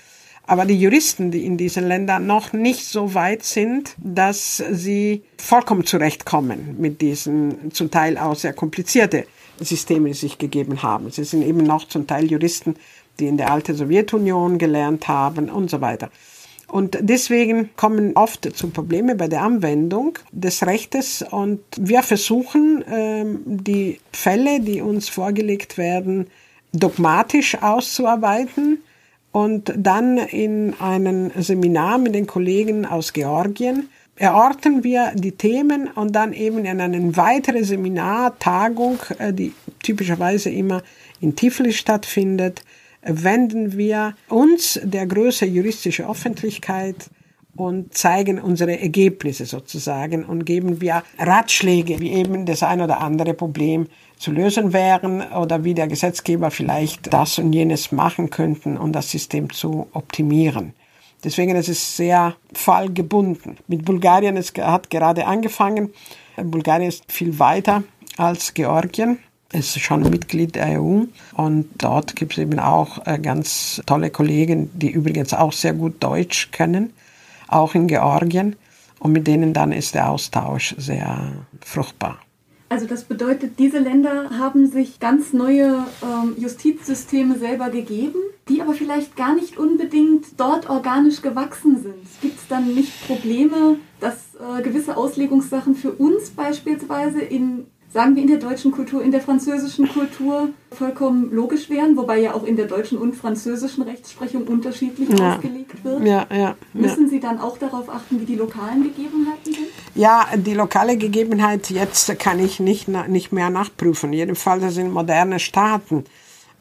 aber 0.48 0.66
die 0.66 0.80
Juristen, 0.80 1.32
die 1.32 1.46
in 1.46 1.58
diesen 1.58 1.88
Ländern 1.88 2.28
noch 2.28 2.54
nicht 2.54 2.86
so 2.86 3.14
weit 3.14 3.44
sind, 3.44 3.96
dass 3.98 4.64
sie 4.72 5.24
vollkommen 5.38 5.86
zurechtkommen 5.86 6.76
mit 6.80 7.02
diesen 7.02 7.72
zum 7.72 7.90
Teil 7.90 8.18
auch 8.18 8.36
sehr 8.36 8.54
komplizierte 8.54 9.26
Systemen, 9.60 10.08
die 10.08 10.14
sich 10.14 10.38
gegeben 10.38 10.84
haben. 10.84 11.10
Sie 11.12 11.24
sind 11.24 11.42
eben 11.44 11.64
noch 11.64 11.88
zum 11.88 12.06
Teil 12.08 12.30
Juristen, 12.30 12.76
die 13.20 13.28
in 13.28 13.38
der 13.38 13.52
alten 13.52 13.76
Sowjetunion 13.76 14.58
gelernt 14.58 15.08
haben 15.08 15.50
und 15.50 15.70
so 15.70 15.82
weiter. 15.82 16.10
Und 16.68 16.98
deswegen 17.00 17.70
kommen 17.76 18.14
oft 18.16 18.56
zu 18.56 18.70
Probleme 18.70 19.16
bei 19.16 19.28
der 19.28 19.44
Anwendung 19.44 20.18
des 20.32 20.66
Rechtes 20.66 21.22
und 21.22 21.62
wir 21.78 22.02
versuchen, 22.02 22.84
ähm, 22.92 23.40
die 23.46 24.00
Fälle, 24.12 24.60
die 24.60 24.82
uns 24.82 25.08
vorgelegt 25.08 25.78
werden, 25.78 26.28
dogmatisch 26.74 27.62
auszuarbeiten 27.62 28.80
und 29.36 29.74
dann 29.76 30.18
in 30.18 30.76
einem 30.80 31.30
Seminar 31.36 31.98
mit 31.98 32.16
den 32.16 32.26
Kollegen 32.26 32.86
aus 32.86 33.12
Georgien 33.12 33.90
erorten 34.16 34.86
wir 34.86 35.12
die 35.14 35.34
Themen 35.34 35.90
und 35.90 36.16
dann 36.16 36.32
eben 36.32 36.60
in 36.64 36.80
einem 36.80 37.18
weiteren 37.18 37.66
Seminar, 37.66 38.40
Tagung, 38.40 38.98
äh, 39.20 39.34
die 39.34 39.52
typischerweise 39.84 40.50
immer 40.50 40.84
in 41.20 41.36
Tiflis 41.36 41.76
stattfindet, 41.76 42.64
wenden 43.02 43.78
wir 43.78 44.16
uns 44.30 44.80
der 44.82 45.06
größeren 45.06 45.54
juristischen 45.54 46.06
Öffentlichkeit 46.06 47.10
und 47.58 47.94
zeigen 47.94 48.40
unsere 48.40 48.80
Ergebnisse 48.80 49.46
sozusagen 49.46 50.24
und 50.24 50.46
geben 50.46 50.80
wir 50.80 51.04
Ratschläge, 51.20 52.00
wie 52.00 52.14
eben 52.14 52.46
das 52.46 52.64
ein 52.64 52.80
oder 52.80 53.02
andere 53.02 53.34
Problem 53.34 53.88
zu 54.18 54.32
lösen 54.32 54.74
wären 54.74 55.22
oder 55.34 55.64
wie 55.64 55.74
der 55.74 55.88
Gesetzgeber 55.88 56.52
vielleicht 56.52 57.14
das 57.14 57.40
und 57.40 57.54
jenes 57.54 57.92
machen 57.92 58.30
könnten, 58.30 58.78
um 58.78 58.92
das 58.92 59.12
System 59.12 59.52
zu 59.52 59.88
optimieren. 59.94 60.74
Deswegen 61.24 61.56
ist 61.56 61.70
es 61.70 61.98
sehr 61.98 62.36
fallgebunden. 62.54 63.58
Mit 63.68 63.84
Bulgarien 63.84 64.38
es 64.38 64.54
hat 64.60 64.90
gerade 64.90 65.26
angefangen. 65.26 65.94
Bulgarien 66.38 66.90
ist 66.90 67.12
viel 67.12 67.40
weiter 67.40 67.84
als 68.18 68.54
Georgien 68.54 69.20
ist 69.56 69.80
schon 69.80 70.04
Mitglied 70.10 70.56
der 70.56 70.82
EU 70.82 71.04
und 71.34 71.70
dort 71.78 72.16
gibt 72.16 72.34
es 72.34 72.38
eben 72.40 72.60
auch 72.60 73.06
äh, 73.06 73.18
ganz 73.20 73.82
tolle 73.86 74.10
Kollegen, 74.10 74.70
die 74.74 74.90
übrigens 74.90 75.34
auch 75.34 75.54
sehr 75.54 75.74
gut 75.74 76.04
Deutsch 76.04 76.52
können, 76.52 76.94
auch 77.48 77.74
in 77.76 77.88
Georgien 77.88 78.56
und 79.00 79.12
mit 79.14 79.28
denen 79.28 79.54
dann 79.54 79.72
ist 79.72 79.96
der 79.96 80.10
Austausch 80.10 80.76
sehr 80.78 81.32
fruchtbar. 81.62 82.20
Also 82.68 82.88
das 82.88 83.04
bedeutet, 83.04 83.60
diese 83.60 83.78
Länder 83.78 84.32
haben 84.40 84.68
sich 84.68 85.00
ganz 85.00 85.34
neue 85.34 85.86
ähm, 86.02 86.36
Justizsysteme 86.38 87.38
selber 87.38 87.70
gegeben, 87.70 88.20
die 88.50 88.62
aber 88.62 88.74
vielleicht 88.74 89.16
gar 89.16 89.36
nicht 89.36 89.58
unbedingt 89.58 90.26
dort 90.38 90.70
organisch 90.70 91.22
gewachsen 91.22 91.82
sind. 91.82 92.22
Gibt 92.22 92.40
es 92.40 92.48
dann 92.48 92.74
nicht 92.74 93.06
Probleme, 93.06 93.78
dass 94.00 94.36
äh, 94.36 94.64
gewisse 94.64 94.98
Auslegungssachen 94.98 95.76
für 95.76 95.92
uns 95.92 96.32
beispielsweise 96.32 97.22
in 97.22 97.68
sagen 97.96 98.14
wir, 98.18 98.24
in 98.24 98.28
der 98.28 98.40
deutschen 98.40 98.74
Kultur, 98.74 99.02
in 99.02 99.12
der 99.12 99.22
französischen 99.22 99.88
Kultur 99.88 100.50
vollkommen 100.70 101.32
logisch 101.32 101.70
wären, 101.70 101.96
wobei 101.96 102.20
ja 102.20 102.34
auch 102.34 102.44
in 102.44 102.58
der 102.58 102.66
deutschen 102.66 102.98
und 102.98 103.16
französischen 103.16 103.84
Rechtsprechung 103.84 104.44
unterschiedlich 104.44 105.08
ja. 105.18 105.36
ausgelegt 105.38 105.82
wird. 105.82 106.06
Ja, 106.06 106.28
ja, 106.30 106.56
Müssen 106.74 107.08
Sie 107.08 107.22
dann 107.22 107.40
auch 107.40 107.58
darauf 107.58 107.88
achten, 107.90 108.20
wie 108.20 108.26
die 108.26 108.36
lokalen 108.36 108.84
Gegebenheiten 108.84 109.46
sind? 109.46 109.68
Ja, 109.96 110.28
die 110.36 110.54
lokale 110.54 110.98
Gegebenheit 110.98 111.70
jetzt 111.70 112.20
kann 112.20 112.40
ich 112.40 112.60
nicht, 112.60 112.90
nicht 112.90 113.32
mehr 113.32 113.50
nachprüfen. 113.50 114.12
Jedenfalls 114.12 114.76
sind 114.76 114.92
moderne 114.92 115.40
Staaten 115.40 116.04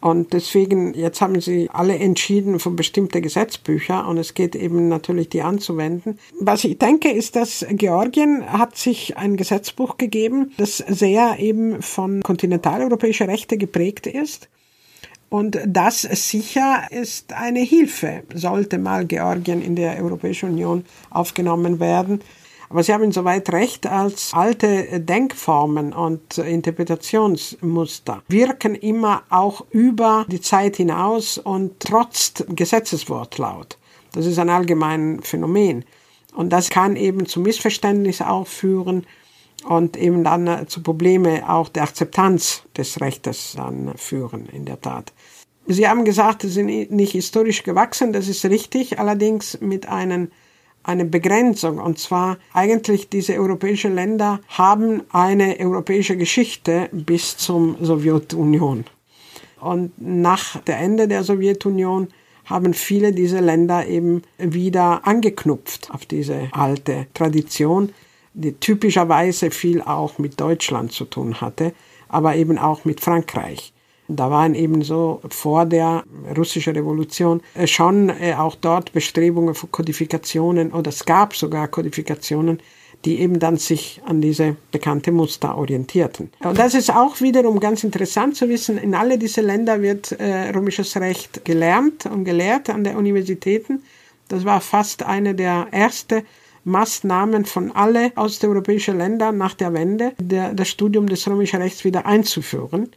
und 0.04 0.34
deswegen, 0.34 0.92
jetzt 0.92 1.22
haben 1.22 1.40
sie 1.40 1.70
alle 1.72 1.98
entschieden 1.98 2.60
für 2.60 2.70
bestimmte 2.70 3.22
Gesetzbücher 3.22 4.06
und 4.06 4.18
es 4.18 4.34
geht 4.34 4.54
eben 4.54 4.86
natürlich, 4.88 5.30
die 5.30 5.40
anzuwenden. 5.40 6.18
Was 6.38 6.64
ich 6.64 6.76
denke, 6.76 7.10
ist, 7.10 7.36
dass 7.36 7.64
Georgien 7.70 8.44
hat 8.52 8.76
sich 8.76 9.16
ein 9.16 9.38
Gesetzbuch 9.38 9.96
gegeben, 9.96 10.52
das 10.58 10.76
sehr 10.76 11.38
eben 11.38 11.80
von 11.80 12.22
kontinentaleuropäischer 12.22 13.28
Rechte 13.28 13.56
geprägt 13.56 14.06
ist. 14.06 14.50
Und 15.30 15.58
das 15.66 16.02
sicher 16.02 16.82
ist 16.90 17.32
eine 17.32 17.60
Hilfe, 17.60 18.24
sollte 18.34 18.76
mal 18.76 19.06
Georgien 19.06 19.62
in 19.62 19.74
der 19.74 19.96
Europäischen 20.04 20.50
Union 20.50 20.84
aufgenommen 21.08 21.80
werden. 21.80 22.20
Aber 22.68 22.82
Sie 22.82 22.92
haben 22.92 23.04
insoweit 23.04 23.52
recht, 23.52 23.86
als 23.86 24.32
alte 24.32 25.00
Denkformen 25.00 25.92
und 25.92 26.38
Interpretationsmuster 26.38 28.22
wirken 28.28 28.74
immer 28.74 29.22
auch 29.30 29.64
über 29.70 30.26
die 30.28 30.40
Zeit 30.40 30.76
hinaus 30.76 31.38
und 31.38 31.80
trotz 31.80 32.44
Gesetzeswortlaut. 32.48 33.78
Das 34.12 34.26
ist 34.26 34.38
ein 34.38 34.50
allgemeines 34.50 35.28
Phänomen. 35.28 35.84
Und 36.34 36.50
das 36.52 36.70
kann 36.70 36.96
eben 36.96 37.26
zu 37.26 37.40
Missverständnissen 37.40 38.26
auch 38.26 38.46
führen 38.46 39.06
und 39.64 39.96
eben 39.96 40.24
dann 40.24 40.66
zu 40.68 40.82
Problemen 40.82 41.44
auch 41.44 41.68
der 41.68 41.84
Akzeptanz 41.84 42.62
des 42.76 43.00
Rechtes 43.00 43.54
dann 43.56 43.96
führen, 43.96 44.46
in 44.46 44.64
der 44.64 44.80
Tat. 44.80 45.12
Sie 45.66 45.88
haben 45.88 46.04
gesagt, 46.04 46.42
sie 46.42 46.48
sind 46.48 46.90
nicht 46.90 47.12
historisch 47.12 47.62
gewachsen, 47.62 48.12
das 48.12 48.28
ist 48.28 48.44
richtig, 48.44 48.98
allerdings 48.98 49.58
mit 49.60 49.88
einem 49.88 50.30
eine 50.84 51.04
Begrenzung. 51.04 51.78
Und 51.78 51.98
zwar 51.98 52.38
eigentlich 52.52 53.08
diese 53.08 53.34
europäischen 53.34 53.94
Länder 53.94 54.40
haben 54.48 55.02
eine 55.10 55.56
europäische 55.58 56.16
Geschichte 56.16 56.88
bis 56.92 57.36
zum 57.36 57.76
Sowjetunion. 57.80 58.84
Und 59.60 59.92
nach 59.98 60.60
der 60.60 60.78
Ende 60.78 61.08
der 61.08 61.24
Sowjetunion 61.24 62.08
haben 62.44 62.74
viele 62.74 63.12
dieser 63.12 63.40
Länder 63.40 63.86
eben 63.86 64.22
wieder 64.38 65.06
angeknüpft 65.06 65.90
auf 65.90 66.04
diese 66.04 66.48
alte 66.52 67.06
Tradition, 67.14 67.92
die 68.34 68.52
typischerweise 68.52 69.50
viel 69.50 69.80
auch 69.80 70.18
mit 70.18 70.38
Deutschland 70.40 70.92
zu 70.92 71.06
tun 71.06 71.40
hatte, 71.40 71.72
aber 72.08 72.36
eben 72.36 72.58
auch 72.58 72.84
mit 72.84 73.00
Frankreich. 73.00 73.72
Da 74.08 74.30
waren 74.30 74.54
eben 74.54 74.82
so 74.82 75.20
vor 75.30 75.64
der 75.64 76.04
russischen 76.36 76.74
Revolution 76.74 77.40
äh, 77.54 77.66
schon 77.66 78.10
äh, 78.10 78.34
auch 78.34 78.54
dort 78.54 78.92
Bestrebungen 78.92 79.54
für 79.54 79.66
Kodifikationen 79.68 80.72
oder 80.72 80.90
es 80.90 81.04
gab 81.06 81.34
sogar 81.34 81.68
Kodifikationen, 81.68 82.60
die 83.06 83.20
eben 83.20 83.38
dann 83.38 83.56
sich 83.56 84.00
an 84.04 84.20
diese 84.20 84.56
bekannte 84.72 85.10
Muster 85.10 85.56
orientierten. 85.56 86.30
Und 86.42 86.58
das 86.58 86.74
ist 86.74 86.94
auch 86.94 87.20
wiederum 87.20 87.60
ganz 87.60 87.84
interessant 87.84 88.36
zu 88.36 88.48
wissen, 88.48 88.78
in 88.78 88.94
alle 88.94 89.18
diese 89.18 89.40
Länder 89.40 89.80
wird 89.80 90.12
äh, 90.12 90.50
römisches 90.50 90.96
Recht 90.96 91.44
gelernt 91.44 92.06
und 92.06 92.24
gelehrt 92.24 92.68
an 92.70 92.84
den 92.84 92.96
Universitäten. 92.96 93.82
Das 94.28 94.44
war 94.44 94.60
fast 94.60 95.02
eine 95.02 95.34
der 95.34 95.68
ersten 95.70 96.22
Maßnahmen 96.64 97.44
von 97.44 97.72
alle 97.72 98.12
osteuropäischen 98.16 98.96
Ländern 98.96 99.36
nach 99.36 99.54
der 99.54 99.74
Wende, 99.74 100.12
der, 100.18 100.54
das 100.54 100.68
Studium 100.68 101.06
des 101.06 101.26
römischen 101.28 101.60
Rechts 101.60 101.84
wieder 101.84 102.06
einzuführen 102.06 102.90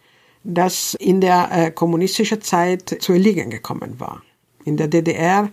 das 0.47 0.95
in 0.95 1.19
der 1.19 1.49
äh, 1.51 1.71
kommunistischen 1.71 2.41
Zeit 2.41 2.97
zu 2.99 3.13
erliegen 3.13 3.49
gekommen 3.49 3.99
war. 3.99 4.23
In 4.63 4.77
der 4.77 4.87
DDR 4.87 5.49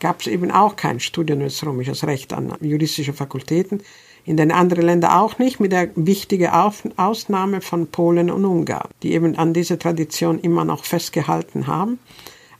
gab 0.00 0.20
es 0.20 0.26
eben 0.26 0.50
auch 0.50 0.74
kein 0.76 1.00
Studium 1.00 1.40
des 1.40 1.64
römisches 1.64 2.06
Recht 2.06 2.32
an 2.32 2.54
juristischen 2.60 3.14
Fakultäten. 3.14 3.82
In 4.24 4.36
den 4.36 4.50
anderen 4.50 4.86
Ländern 4.86 5.12
auch 5.12 5.38
nicht, 5.38 5.60
mit 5.60 5.72
der 5.72 5.90
wichtigen 5.96 6.48
Ausnahme 6.48 7.60
von 7.60 7.88
Polen 7.88 8.30
und 8.30 8.44
Ungarn, 8.44 8.88
die 9.02 9.12
eben 9.12 9.36
an 9.36 9.52
dieser 9.52 9.78
Tradition 9.78 10.38
immer 10.38 10.64
noch 10.64 10.84
festgehalten 10.84 11.66
haben. 11.66 11.98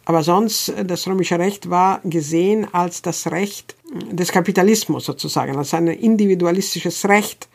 Aber 0.05 0.23
sonst, 0.23 0.69
äh, 0.71 0.85
das 0.85 1.07
römische 1.07 1.39
Recht 1.39 1.71
war 1.71 2.01
gesehen 2.05 2.67
als 2.73 3.01
das 3.03 3.31
Recht 3.31 3.77
des 4.11 4.31
Kapitalismus 4.31 5.07
sozusagen, 5.07 5.57
als 5.57 5.73
ein 5.73 5.89
individualistisches 5.89 7.09
Recht. 7.09 7.49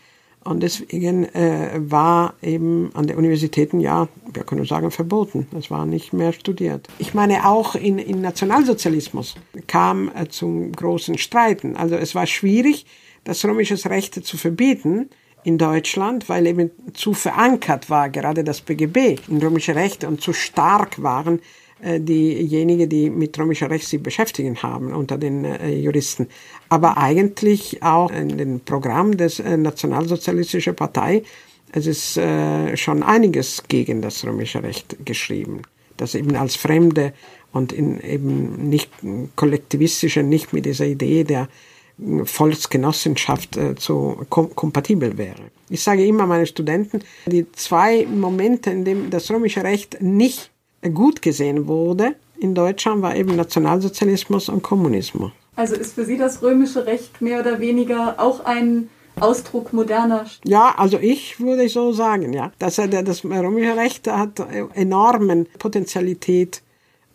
Und 0.44 0.62
deswegen 0.62 1.24
äh, 1.34 1.72
war 1.76 2.34
eben 2.42 2.92
an 2.94 3.08
den 3.08 3.18
Universitäten, 3.18 3.80
ja, 3.80 4.08
wir 4.32 4.44
können 4.44 4.66
sagen, 4.66 4.92
verboten. 4.92 5.48
Es 5.58 5.72
war 5.72 5.86
nicht 5.86 6.12
mehr 6.12 6.34
studiert. 6.34 6.88
Ich 7.00 7.14
meine, 7.14 7.48
auch 7.48 7.76
in, 7.76 7.98
in 7.98 8.22
Nationalsozialismus 8.22 9.36
kam 9.68 10.12
äh, 10.16 10.28
zum 10.28 10.74
großen 10.74 11.18
Streiten. 11.18 11.78
Also 11.78 11.96
es 11.96 12.14
war 12.14 12.26
schwierig, 12.26 12.86
das 13.24 13.44
römische 13.46 13.78
Recht 13.90 14.26
zu 14.26 14.38
verbieten 14.38 15.10
in 15.46 15.58
Deutschland, 15.58 16.30
weil 16.30 16.46
eben 16.48 16.72
zu 16.94 17.14
verankert 17.14 17.90
war, 17.90 18.10
gerade 18.10 18.44
das 18.44 18.62
BGB 18.62 19.20
in 19.30 19.38
römische 19.38 19.76
Recht 19.76 20.04
und 20.04 20.22
zu 20.22 20.34
stark 20.34 21.02
waren 21.02 21.40
diejenigen, 22.00 22.90
die 22.90 23.10
mit 23.10 23.38
römischer 23.38 23.70
Recht 23.70 23.88
sich 23.88 24.02
beschäftigen 24.02 24.62
haben 24.62 24.94
unter 24.94 25.18
den 25.18 25.46
äh, 25.46 25.76
Juristen. 25.76 26.28
Aber 26.70 26.98
eigentlich 26.98 27.84
auch 27.84 28.12
in 28.12 28.38
dem 28.38 28.60
Programm 28.62 29.18
des 29.18 29.40
äh, 29.40 29.58
Nationalsozialistischen 29.58 30.76
Partei, 30.76 31.24
es 31.72 31.88
ist 31.88 32.18
äh, 32.18 32.78
schon 32.78 33.04
einiges 33.04 33.64
gegen 33.68 34.02
das 34.02 34.24
römische 34.26 34.62
Recht 34.62 34.96
geschrieben, 35.06 35.64
das 35.98 36.16
eben 36.16 36.36
als 36.36 36.56
Fremde 36.56 37.14
und 37.52 37.74
in 37.74 38.00
eben 38.00 38.70
nicht 38.70 38.92
kollektivistische, 39.36 40.24
nicht 40.24 40.54
mit 40.54 40.66
dieser 40.66 40.86
Idee 40.86 41.24
der 41.24 41.48
Volksgenossenschaft 42.24 43.58
äh, 43.58 43.76
zu 43.76 44.26
kom 44.30 44.56
kompatibel 44.56 45.18
wäre. 45.18 45.52
Ich 45.70 45.82
sage 45.84 46.06
immer 46.06 46.26
meinen 46.26 46.48
Studenten, 46.48 47.02
die 47.28 47.52
zwei 47.52 48.06
Momente, 48.06 48.72
in 48.72 48.84
denen 48.84 49.10
das 49.10 49.30
römische 49.30 49.64
Recht 49.64 50.02
nicht 50.02 50.50
gut 50.90 51.22
gesehen 51.22 51.68
wurde 51.68 52.16
in 52.40 52.56
Deutschland, 52.56 53.02
war 53.02 53.16
eben 53.16 53.36
Nationalsozialismus 53.36 54.50
und 54.50 54.64
Kommunismus. 54.64 55.32
Also 55.56 55.76
ist 55.76 55.94
für 55.94 56.06
Sie 56.06 56.18
das 56.18 56.42
römische 56.42 56.86
Recht 56.86 57.22
mehr 57.22 57.40
oder 57.40 57.60
weniger 57.60 58.16
auch 58.18 58.44
ein 58.44 58.90
Ausdruck 59.20 59.74
moderner. 59.74 60.26
Ja, 60.44 60.74
also 60.78 60.98
ich 60.98 61.40
würde 61.40 61.70
so 61.70 61.92
sagen, 61.92 62.34
ja. 62.34 62.52
Das, 62.60 62.76
das 62.76 63.24
römische 63.24 63.76
Recht 63.78 64.08
hat 64.08 64.42
enormen 64.74 65.48
Potenzialität, 65.60 66.64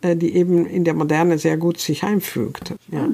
äh, 0.00 0.14
die 0.14 0.36
eben 0.36 0.66
in 0.66 0.84
der 0.84 0.94
Moderne 0.94 1.38
sehr 1.38 1.56
gut 1.56 1.78
sich 1.78 2.04
einfügt. 2.04 2.74
Ja. 2.92 3.08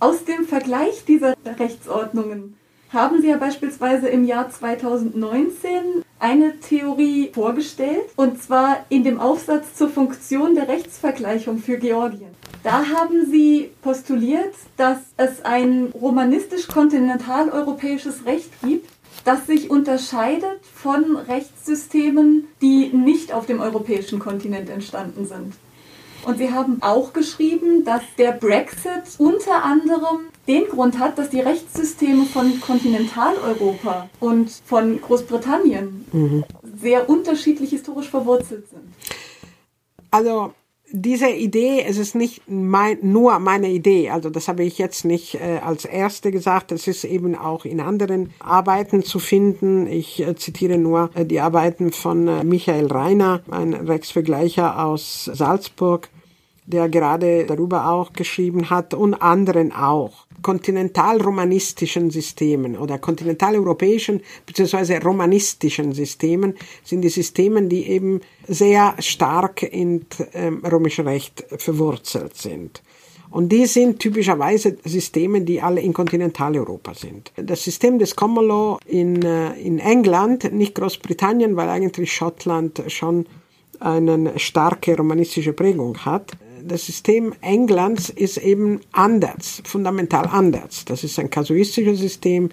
Aus 0.00 0.24
dem 0.24 0.46
Vergleich 0.46 1.04
dieser 1.06 1.34
Rechtsordnungen 1.58 2.56
haben 2.90 3.20
Sie 3.20 3.28
ja 3.28 3.36
beispielsweise 3.36 4.08
im 4.08 4.24
Jahr 4.24 4.50
2019 4.50 6.04
eine 6.18 6.58
Theorie 6.60 7.30
vorgestellt, 7.32 8.10
und 8.16 8.42
zwar 8.42 8.84
in 8.88 9.04
dem 9.04 9.20
Aufsatz 9.20 9.74
zur 9.74 9.88
Funktion 9.88 10.54
der 10.54 10.68
Rechtsvergleichung 10.68 11.58
für 11.58 11.78
Georgien. 11.78 12.34
Da 12.62 12.84
haben 12.86 13.26
Sie 13.30 13.70
postuliert, 13.82 14.54
dass 14.76 14.98
es 15.16 15.44
ein 15.44 15.92
romanistisch-kontinentaleuropäisches 15.94 18.26
Recht 18.26 18.50
gibt, 18.62 18.90
das 19.24 19.46
sich 19.46 19.70
unterscheidet 19.70 20.60
von 20.74 21.16
Rechtssystemen, 21.16 22.48
die 22.62 22.88
nicht 22.88 23.32
auf 23.32 23.46
dem 23.46 23.60
europäischen 23.60 24.18
Kontinent 24.18 24.68
entstanden 24.70 25.26
sind. 25.26 25.54
Und 26.24 26.38
sie 26.38 26.52
haben 26.52 26.82
auch 26.82 27.12
geschrieben, 27.12 27.84
dass 27.84 28.02
der 28.18 28.32
Brexit 28.32 29.04
unter 29.18 29.62
anderem 29.62 30.22
den 30.46 30.64
Grund 30.68 30.98
hat, 30.98 31.18
dass 31.18 31.30
die 31.30 31.40
Rechtssysteme 31.40 32.24
von 32.24 32.60
Kontinentaleuropa 32.60 34.08
und 34.20 34.50
von 34.64 35.00
Großbritannien 35.00 36.06
mhm. 36.12 36.44
sehr 36.80 37.08
unterschiedlich 37.08 37.70
historisch 37.70 38.08
verwurzelt 38.08 38.68
sind. 38.68 38.82
Also 40.10 40.52
diese 40.92 41.28
Idee, 41.28 41.84
es 41.86 41.98
ist 41.98 42.14
nicht 42.14 42.42
mein, 42.46 42.98
nur 43.02 43.38
meine 43.40 43.70
Idee, 43.70 44.10
also 44.10 44.30
das 44.30 44.46
habe 44.46 44.62
ich 44.62 44.78
jetzt 44.78 45.04
nicht 45.04 45.34
äh, 45.34 45.58
als 45.58 45.84
erste 45.84 46.30
gesagt, 46.30 46.70
es 46.70 46.86
ist 46.86 47.04
eben 47.04 47.34
auch 47.34 47.64
in 47.64 47.80
anderen 47.80 48.32
Arbeiten 48.38 49.02
zu 49.02 49.18
finden. 49.18 49.86
Ich 49.88 50.20
äh, 50.20 50.36
zitiere 50.36 50.78
nur 50.78 51.10
äh, 51.14 51.26
die 51.26 51.40
Arbeiten 51.40 51.92
von 51.92 52.28
äh, 52.28 52.44
Michael 52.44 52.86
Reiner, 52.86 53.42
ein 53.50 53.74
Rechtsvergleicher 53.74 54.84
aus 54.84 55.24
Salzburg, 55.24 56.08
der 56.66 56.88
gerade 56.88 57.46
darüber 57.46 57.90
auch 57.90 58.12
geschrieben 58.12 58.70
hat 58.70 58.94
und 58.94 59.14
anderen 59.14 59.72
auch. 59.72 60.26
Kontinentalromanistischen 60.42 62.10
Systemen 62.10 62.76
oder 62.76 62.98
kontinentaleuropäischen 62.98 64.20
bzw. 64.44 64.98
romanistischen 64.98 65.92
Systemen 65.92 66.54
sind 66.84 67.02
die 67.02 67.08
Systeme, 67.08 67.62
die 67.62 67.88
eben 67.88 68.20
sehr 68.46 68.94
stark 68.98 69.62
in 69.62 70.06
ähm, 70.34 70.62
römischem 70.64 71.06
Recht 71.06 71.44
verwurzelt 71.56 72.36
sind. 72.36 72.82
Und 73.30 73.50
die 73.50 73.66
sind 73.66 73.98
typischerweise 73.98 74.76
Systeme, 74.84 75.40
die 75.40 75.60
alle 75.60 75.80
in 75.80 75.92
Kontinentaleuropa 75.92 76.94
sind. 76.94 77.32
Das 77.36 77.64
System 77.64 77.98
des 77.98 78.14
Common 78.14 78.46
Law 78.46 78.78
in, 78.86 79.22
äh, 79.22 79.52
in 79.54 79.78
England, 79.78 80.52
nicht 80.52 80.74
Großbritannien, 80.74 81.56
weil 81.56 81.68
eigentlich 81.68 82.12
Schottland 82.12 82.82
schon 82.88 83.26
eine 83.80 84.38
starke 84.38 84.96
romanistische 84.96 85.52
Prägung 85.52 85.98
hat, 85.98 86.32
das 86.66 86.86
System 86.86 87.32
Englands 87.40 88.10
ist 88.10 88.38
eben 88.38 88.80
anders, 88.92 89.62
fundamental 89.64 90.26
anders. 90.26 90.84
Das 90.84 91.04
ist 91.04 91.18
ein 91.18 91.30
kasuistisches 91.30 91.98
System, 91.98 92.50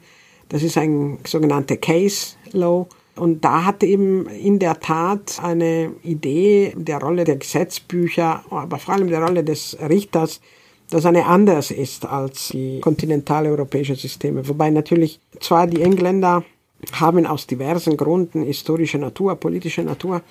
das 0.49 0.63
ist 0.63 0.77
ein 0.77 1.19
sogenannter 1.25 1.77
Case 1.77 2.35
Law. 2.51 2.87
Und 3.15 3.45
da 3.45 3.65
hat 3.65 3.83
eben 3.83 4.27
in 4.27 4.57
der 4.57 4.79
Tat 4.79 5.39
eine 5.41 5.91
Idee 6.03 6.73
der 6.75 6.99
Rolle 6.99 7.23
der 7.25 7.35
Gesetzbücher, 7.35 8.43
aber 8.49 8.79
vor 8.79 8.95
allem 8.95 9.07
der 9.07 9.23
Rolle 9.23 9.43
des 9.43 9.77
Richters, 9.87 10.41
dass 10.89 11.05
eine 11.05 11.25
anders 11.25 11.69
ist 11.71 12.05
als 12.05 12.49
die 12.49 12.79
kontinentaleuropäischen 12.79 13.95
Systeme. 13.95 14.47
Wobei 14.47 14.69
natürlich 14.69 15.19
zwar 15.39 15.67
die 15.67 15.81
Engländer 15.81 16.43
haben 16.91 17.25
aus 17.25 17.47
diversen 17.47 17.97
Gründen 17.97 18.43
historischer 18.43 18.97
Natur, 18.97 19.35
politischer 19.35 19.83
Natur, 19.83 20.21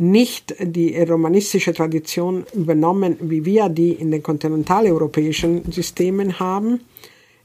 nicht 0.00 0.54
die 0.58 0.98
romanistische 0.98 1.74
Tradition 1.74 2.46
übernommen, 2.54 3.16
wie 3.20 3.44
wir 3.44 3.68
die 3.68 3.92
in 3.92 4.10
den 4.10 4.22
kontinentaleuropäischen 4.22 5.70
Systemen 5.70 6.40
haben, 6.40 6.80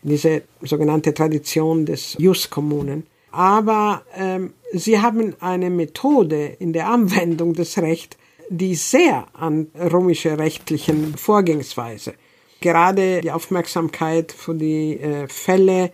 diese 0.01 0.43
sogenannte 0.61 1.13
Tradition 1.13 1.85
des 1.85 2.15
Jus-Kommunen. 2.17 3.05
Aber 3.31 4.03
ähm, 4.17 4.53
sie 4.71 5.01
haben 5.01 5.35
eine 5.41 5.69
Methode 5.69 6.55
in 6.59 6.71
der 6.71 6.87
Anwendung 6.87 7.53
des 7.53 7.77
Rechts, 7.77 8.15
die 8.49 8.75
sehr 8.75 9.27
an 9.33 9.67
römische 9.77 10.37
rechtlichen 10.37 11.17
Vorgehensweise, 11.17 12.13
gerade 12.61 13.19
die 13.19 13.31
Aufmerksamkeit 13.31 14.31
für 14.31 14.55
die 14.55 14.97
äh, 14.97 15.27
Fälle 15.27 15.91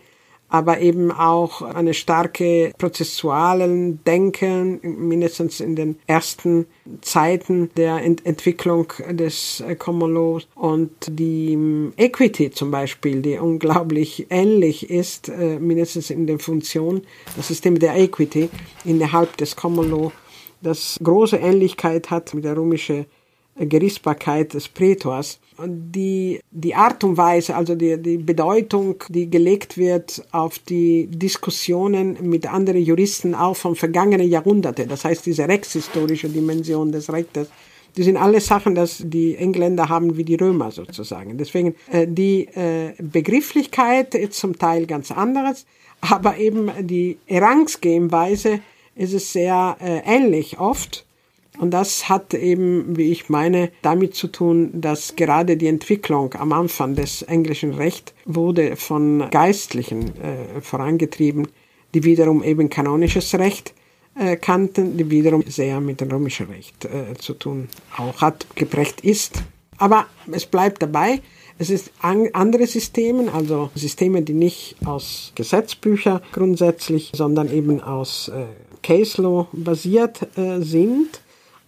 aber 0.52 0.80
eben 0.80 1.10
auch 1.10 1.62
eine 1.62 1.94
starke 1.94 2.74
prozessualen 2.76 4.04
Denken, 4.04 4.80
mindestens 4.82 5.60
in 5.60 5.76
den 5.76 5.96
ersten 6.06 6.66
Zeiten 7.00 7.70
der 7.78 8.02
Ent 8.02 8.26
Entwicklung 8.26 8.92
des 9.08 9.64
Common 9.78 10.12
Law 10.12 10.40
und 10.54 10.90
die 11.08 11.54
ähm, 11.54 11.94
Equity 11.96 12.50
zum 12.50 12.70
Beispiel, 12.70 13.22
die 13.22 13.38
unglaublich 13.38 14.26
ähnlich 14.28 14.90
ist, 14.90 15.30
äh, 15.30 15.58
mindestens 15.58 16.10
in 16.10 16.26
der 16.26 16.38
Funktion, 16.38 17.00
das 17.34 17.48
System 17.48 17.78
der 17.78 17.96
Equity 17.96 18.50
innerhalb 18.84 19.34
des 19.38 19.56
Common 19.56 19.90
Law, 19.90 20.12
das 20.60 20.98
große 21.02 21.38
Ähnlichkeit 21.38 22.10
hat 22.10 22.34
mit 22.34 22.44
der 22.44 22.58
römischen 22.58 23.06
Gerichtsbarkeit 23.56 24.54
des 24.54 24.68
Prätors 24.68 25.38
die, 25.66 26.40
die 26.50 26.74
Art 26.74 27.04
und 27.04 27.16
Weise, 27.16 27.54
also 27.54 27.74
die, 27.74 28.00
die 28.00 28.16
Bedeutung, 28.16 28.96
die 29.08 29.30
gelegt 29.30 29.76
wird 29.76 30.24
auf 30.32 30.58
die 30.58 31.06
Diskussionen 31.06 32.16
mit 32.22 32.52
anderen 32.52 32.82
Juristen 32.82 33.34
auch 33.34 33.56
von 33.56 33.76
vergangenen 33.76 34.28
Jahrhunderten, 34.28 34.88
das 34.88 35.04
heißt 35.04 35.26
diese 35.26 35.46
rechtshistorische 35.46 36.28
Dimension 36.28 36.90
des 36.92 37.12
Rechtes, 37.12 37.48
die 37.96 38.02
sind 38.02 38.16
alle 38.16 38.40
Sachen, 38.40 38.74
dass 38.74 39.02
die 39.04 39.36
Engländer 39.36 39.88
haben 39.90 40.16
wie 40.16 40.24
die 40.24 40.36
Römer 40.36 40.70
sozusagen. 40.70 41.36
Deswegen 41.36 41.74
äh, 41.90 42.06
die 42.08 42.48
äh, 42.54 42.94
Begrifflichkeit 42.98 44.14
ist 44.14 44.34
zum 44.34 44.58
Teil 44.58 44.86
ganz 44.86 45.10
anderes, 45.10 45.66
aber 46.00 46.38
eben 46.38 46.70
die 46.80 47.18
Erangsgehensweise 47.26 48.60
ist 48.96 49.12
es 49.12 49.32
sehr 49.32 49.76
äh, 49.80 50.00
ähnlich 50.06 50.58
oft. 50.58 51.04
Und 51.58 51.70
das 51.72 52.08
hat 52.08 52.34
eben, 52.34 52.96
wie 52.96 53.12
ich 53.12 53.28
meine, 53.28 53.70
damit 53.82 54.14
zu 54.14 54.28
tun, 54.28 54.70
dass 54.80 55.16
gerade 55.16 55.56
die 55.56 55.66
Entwicklung 55.66 56.34
am 56.34 56.52
Anfang 56.52 56.94
des 56.94 57.22
englischen 57.22 57.74
Rechts 57.74 58.14
wurde 58.24 58.76
von 58.76 59.28
Geistlichen 59.30 60.16
äh, 60.16 60.60
vorangetrieben, 60.60 61.48
die 61.94 62.04
wiederum 62.04 62.42
eben 62.42 62.70
kanonisches 62.70 63.34
Recht 63.34 63.74
äh, 64.18 64.36
kannten, 64.36 64.96
die 64.96 65.10
wiederum 65.10 65.42
sehr 65.46 65.80
mit 65.80 66.00
dem 66.00 66.10
römischen 66.10 66.46
Recht 66.46 66.86
äh, 66.86 67.14
zu 67.18 67.34
tun 67.34 67.68
auch 67.98 68.22
hat, 68.22 68.46
geprägt 68.54 69.02
ist. 69.02 69.42
Aber 69.76 70.06
es 70.30 70.46
bleibt 70.46 70.82
dabei, 70.82 71.20
Es 71.58 71.70
ist 71.70 71.92
an, 72.00 72.28
andere 72.32 72.66
Systeme, 72.66 73.32
also 73.32 73.70
Systeme, 73.76 74.22
die 74.22 74.32
nicht 74.32 74.74
aus 74.84 75.32
Gesetzbüchern 75.36 76.20
grundsätzlich, 76.32 77.12
sondern 77.14 77.52
eben 77.52 77.80
aus 77.80 78.28
äh, 78.28 78.46
Case 78.82 79.22
Law 79.22 79.46
basiert 79.52 80.26
äh, 80.36 80.60
sind 80.60 81.20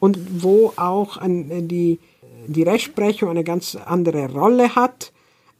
und 0.04 0.42
wo 0.42 0.74
auch 0.76 1.16
an, 1.16 1.50
äh, 1.50 1.62
die, 1.62 1.98
die 2.46 2.62
Rechtsprechung 2.62 3.30
eine 3.30 3.42
ganz 3.42 3.74
andere 3.74 4.30
Rolle 4.30 4.74
hat 4.74 5.12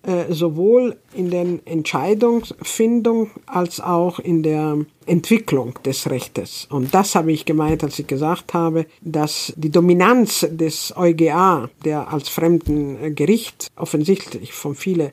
äh, 0.03 0.31
sowohl 0.35 0.99
in 1.15 1.31
der 1.31 1.47
Entscheidungsfindung 1.65 3.31
als 3.47 3.81
auch 3.81 4.19
in 4.19 4.43
der 4.43 4.85
Entwicklung 5.07 5.79
des 5.87 6.11
Rechtes. 6.11 6.67
Und 6.69 6.93
das 6.93 7.15
habe 7.15 7.33
ich 7.33 7.47
gemeint, 7.47 7.83
als 7.83 7.99
ich 7.99 8.07
gesagt 8.07 8.53
habe, 8.53 8.85
dass 9.01 9.55
die 9.57 9.71
Dominanz 9.71 10.47
des 10.51 10.93
EuGA, 10.95 11.71
der 11.87 12.13
als 12.13 12.29
Fremdengericht 12.29 13.69
offensichtlich 13.77 14.53
von 14.53 14.75
vielen 14.75 15.11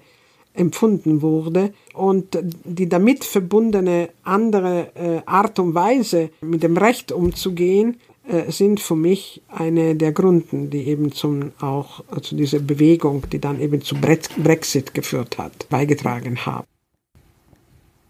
empfunden 0.53 1.21
wurde 1.21 1.73
und 1.93 2.37
die 2.65 2.89
damit 2.89 3.23
verbundene 3.23 4.09
andere 4.25 4.91
äh, 4.95 5.21
Art 5.25 5.57
und 5.59 5.73
Weise 5.73 6.31
mit 6.41 6.63
dem 6.63 6.75
Recht 6.75 7.13
umzugehen 7.13 7.93
äh, 7.93 8.10
sind 8.47 8.79
für 8.79 8.95
mich 8.95 9.41
eine 9.47 9.95
der 9.95 10.11
Gründen, 10.11 10.69
die 10.69 10.87
eben 10.87 11.11
zum 11.11 11.51
auch 11.59 12.03
zu 12.21 12.35
dieser 12.35 12.59
Bewegung, 12.59 13.29
die 13.29 13.39
dann 13.39 13.59
eben 13.59 13.81
zu 13.81 13.95
Brexit 13.95 14.93
geführt 14.93 15.37
hat, 15.37 15.67
beigetragen 15.69 16.45
haben. 16.45 16.65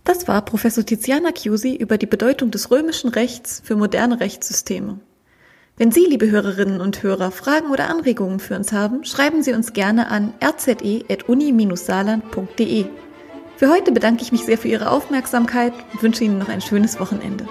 Das 0.04 0.28
war 0.28 0.44
Professor 0.44 0.86
Tiziana 0.86 1.32
Chiusi 1.32 1.76
über 1.76 1.98
die 1.98 2.08
Bedeutung 2.08 2.52
des 2.52 2.72
römischen 2.72 3.10
Rechts 3.10 3.62
für 3.64 3.76
moderne 3.76 4.20
Rechtssysteme. 4.20 5.00
Wenn 5.78 5.92
Sie, 5.92 6.06
liebe 6.06 6.30
Hörerinnen 6.30 6.82
und 6.82 7.02
Hörer, 7.02 7.32
Fragen 7.32 7.72
oder 7.72 7.90
Anregungen 7.90 8.40
für 8.40 8.56
uns 8.56 8.74
haben, 8.74 9.06
schreiben 9.06 9.42
Sie 9.42 9.54
uns 9.54 9.74
gerne 9.74 10.10
an 10.10 10.34
rze.uni-saarland.de. 10.44 12.86
Für 13.56 13.70
heute 13.70 13.92
bedanke 13.92 14.24
ich 14.24 14.32
mich 14.32 14.44
sehr 14.44 14.58
für 14.58 14.68
Ihre 14.68 14.92
Aufmerksamkeit 14.92 15.74
und 15.94 16.04
wünsche 16.04 16.24
Ihnen 16.24 16.40
noch 16.40 16.50
ein 16.50 16.62
schönes 16.62 17.00
Wochenende. 17.00 17.48